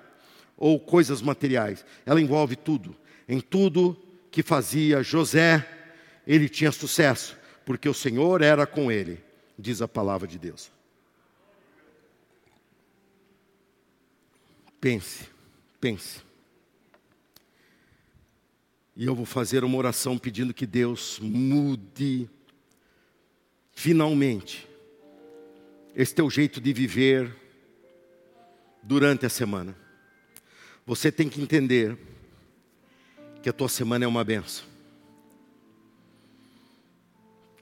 [0.62, 1.84] ou coisas materiais.
[2.06, 2.94] Ela envolve tudo.
[3.28, 4.00] Em tudo
[4.30, 5.68] que fazia José,
[6.24, 7.36] ele tinha sucesso,
[7.66, 9.20] porque o Senhor era com ele,
[9.58, 10.70] diz a palavra de Deus.
[14.80, 15.28] Pense,
[15.80, 16.20] pense.
[18.94, 22.30] E eu vou fazer uma oração pedindo que Deus mude
[23.72, 24.68] finalmente
[25.92, 27.34] esse teu jeito de viver
[28.80, 29.81] durante a semana.
[30.84, 31.96] Você tem que entender
[33.40, 34.66] que a tua semana é uma benção.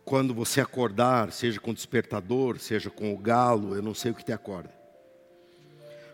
[0.05, 4.15] Quando você acordar, seja com o despertador, seja com o galo, eu não sei o
[4.15, 4.73] que te acorda.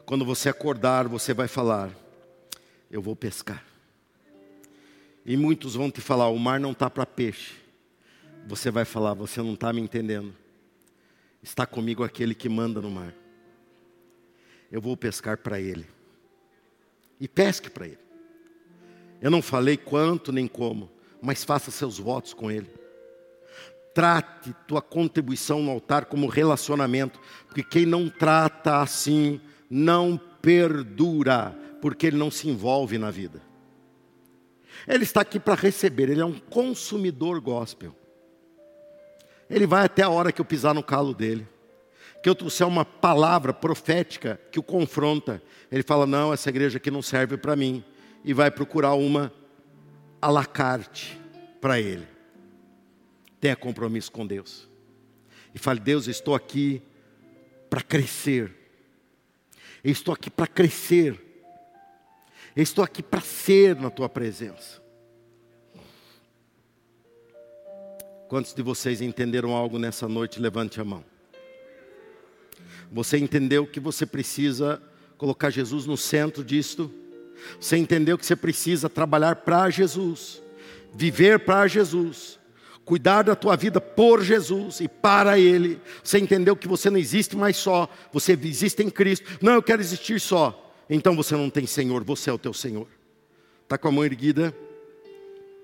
[0.05, 1.91] Quando você acordar, você vai falar:
[2.91, 3.65] Eu vou pescar.
[5.25, 7.55] E muitos vão te falar: O mar não está para peixe.
[8.49, 10.35] Você vai falar: Você não está me entendendo.
[11.41, 13.15] Está comigo aquele que manda no mar.
[14.71, 15.96] Eu vou pescar para ele
[17.21, 17.99] e pesque para ele.
[19.21, 20.91] Eu não falei quanto nem como,
[21.21, 22.71] mas faça seus votos com ele.
[23.95, 29.41] Trate tua contribuição no altar como relacionamento, porque quem não trata assim
[29.71, 33.43] não perdura, porque ele não se envolve na vida.
[34.87, 37.97] Ele está aqui para receber, ele é um consumidor gospel.
[39.49, 41.49] Ele vai até a hora que eu pisar no calo dele
[42.27, 46.91] que eu trouxer uma palavra profética que o confronta, ele fala: Não, essa igreja aqui
[46.91, 47.85] não serve para mim,
[48.25, 49.33] e vai procurar uma
[50.21, 51.17] à la carte
[51.61, 52.05] para ele.
[53.39, 54.69] Tenha compromisso com Deus,
[55.55, 56.83] e fale: Deus, eu estou aqui
[57.71, 58.53] para crescer,
[59.85, 61.23] eu estou aqui para crescer,
[62.57, 64.83] eu estou aqui para ser na tua presença.
[68.27, 70.41] Quantos de vocês entenderam algo nessa noite?
[70.41, 71.16] Levante a mão.
[72.93, 74.81] Você entendeu que você precisa
[75.19, 76.91] colocar Jesus no centro disto?
[77.61, 80.43] Você entendeu que você precisa trabalhar para Jesus,
[80.95, 82.39] viver para Jesus,
[82.85, 85.81] cuidar da tua vida por Jesus e para Ele.
[86.03, 89.39] Você entendeu que você não existe mais só, você existe em Cristo.
[89.43, 90.63] Não, eu quero existir só.
[90.89, 92.87] Então você não tem Senhor, você é o teu Senhor.
[93.65, 94.57] Está com a mão erguida?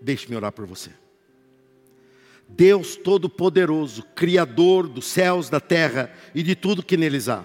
[0.01, 0.91] Deixe-me orar por você.
[2.57, 7.45] Deus Todo-Poderoso, Criador dos céus, da terra e de tudo que neles há.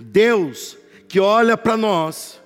[0.00, 0.76] Deus
[1.08, 2.40] que olha para nós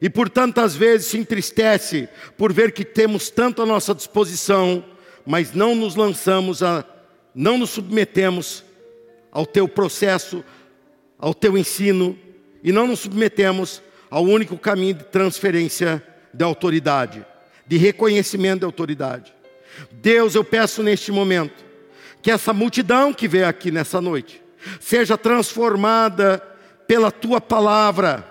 [0.00, 4.84] e por tantas vezes se entristece por ver que temos tanto à nossa disposição,
[5.24, 6.84] mas não nos lançamos a,
[7.34, 8.64] não nos submetemos
[9.30, 10.44] ao teu processo,
[11.18, 12.18] ao teu ensino
[12.62, 17.24] e não nos submetemos ao único caminho de transferência de autoridade,
[17.66, 19.32] de reconhecimento de autoridade.
[19.90, 21.64] Deus, eu peço neste momento
[22.20, 24.42] que essa multidão que veio aqui nessa noite
[24.80, 26.42] seja transformada
[26.86, 28.28] pela tua palavra.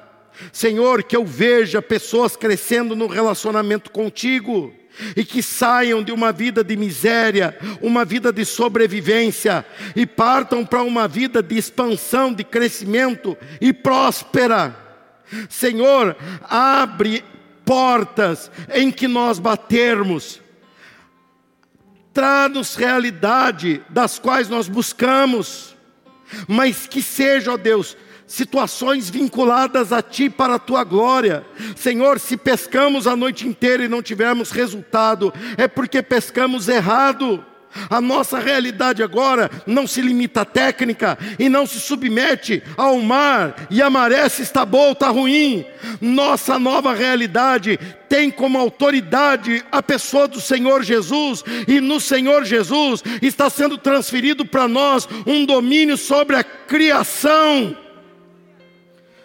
[0.52, 4.74] Senhor, que eu veja pessoas crescendo no relacionamento contigo
[5.16, 9.66] e que saiam de uma vida de miséria, uma vida de sobrevivência
[9.96, 14.76] e partam para uma vida de expansão, de crescimento e próspera.
[15.50, 17.24] Senhor, abre
[17.66, 20.42] portas em que nós batermos.
[22.14, 25.76] Traz-nos realidade das quais nós buscamos,
[26.48, 27.96] mas que seja, ó Deus,
[28.28, 31.46] situações vinculadas a Ti para a Tua glória.
[31.76, 37.46] Senhor, se pescamos a noite inteira e não tivermos resultado, é porque pescamos errado.
[37.90, 43.68] A nossa realidade agora não se limita à técnica e não se submete ao mar
[43.70, 45.66] e a maré se está boa está ruim.
[46.00, 53.04] Nossa nova realidade tem como autoridade a pessoa do Senhor Jesus e no Senhor Jesus
[53.22, 57.76] está sendo transferido para nós um domínio sobre a criação.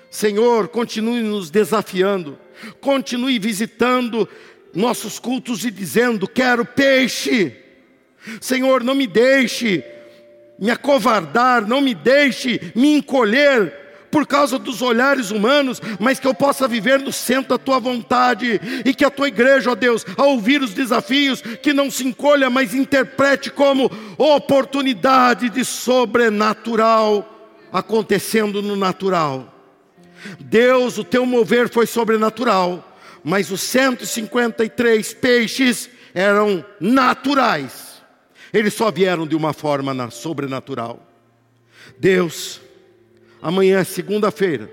[0.09, 2.39] Senhor, continue nos desafiando,
[2.81, 4.29] continue visitando
[4.75, 7.66] nossos cultos e dizendo: quero peixe.
[8.41, 9.85] Senhor, não me deixe
[10.59, 16.33] me acovardar, não me deixe me encolher por causa dos olhares humanos, mas que eu
[16.33, 20.31] possa viver no centro da tua vontade e que a tua igreja, ó Deus, ao
[20.31, 27.33] ouvir os desafios, que não se encolha, mas interprete como oportunidade de sobrenatural
[27.71, 29.53] acontecendo no natural.
[30.41, 37.86] Deus, o teu mover foi sobrenatural, mas os 153 peixes eram naturais.
[38.53, 41.07] Eles só vieram de uma forma sobrenatural.
[41.99, 42.61] Deus,
[43.41, 44.71] amanhã é segunda-feira.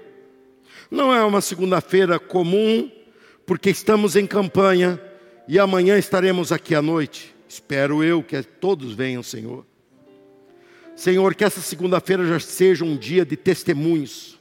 [0.89, 2.91] Não é uma segunda-feira comum,
[3.45, 4.99] porque estamos em campanha
[5.47, 7.33] e amanhã estaremos aqui à noite.
[7.47, 9.65] Espero eu que todos venham, Senhor.
[10.95, 14.33] Senhor, que essa segunda-feira já seja um dia de testemunhos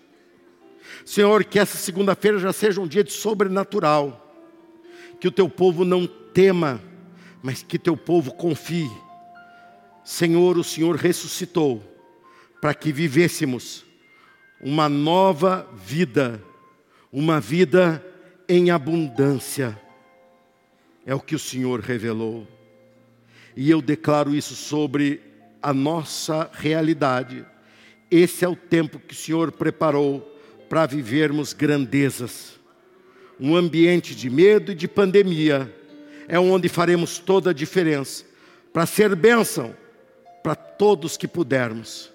[1.05, 4.19] Senhor, que essa segunda-feira já seja um dia de sobrenatural.
[5.21, 6.81] Que o teu povo não tema,
[7.43, 8.91] mas que teu povo confie.
[10.05, 11.83] Senhor, o Senhor ressuscitou
[12.61, 13.85] para que vivêssemos
[14.61, 16.43] uma nova vida,
[17.13, 18.05] uma vida
[18.49, 19.79] em abundância.
[21.05, 22.47] É o que o Senhor revelou.
[23.57, 25.21] E eu declaro isso sobre
[25.61, 27.45] a nossa realidade.
[28.11, 30.21] Esse é o tempo que o Senhor preparou
[30.69, 32.61] para vivermos grandezas.
[33.39, 35.75] Um ambiente de medo e de pandemia
[36.29, 38.25] é onde faremos toda a diferença
[38.73, 39.75] para ser bênção
[40.43, 42.11] para todos que pudermos,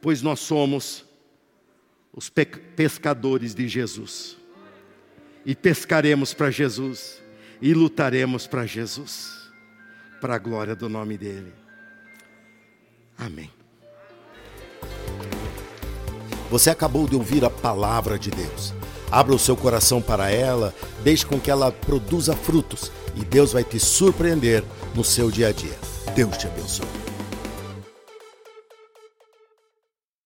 [0.00, 1.04] pois nós somos
[2.14, 4.36] os pescadores de Jesus.
[5.44, 7.20] E pescaremos para Jesus
[7.60, 9.50] e lutaremos para Jesus,
[10.20, 11.52] para a glória do nome dEle.
[13.18, 13.50] Amém.
[16.50, 18.74] Você acabou de ouvir a palavra de Deus.
[19.10, 23.64] Abra o seu coração para ela, deixe com que ela produza frutos e Deus vai
[23.64, 24.64] te surpreender
[24.94, 25.78] no seu dia a dia.
[26.14, 27.01] Deus te abençoe.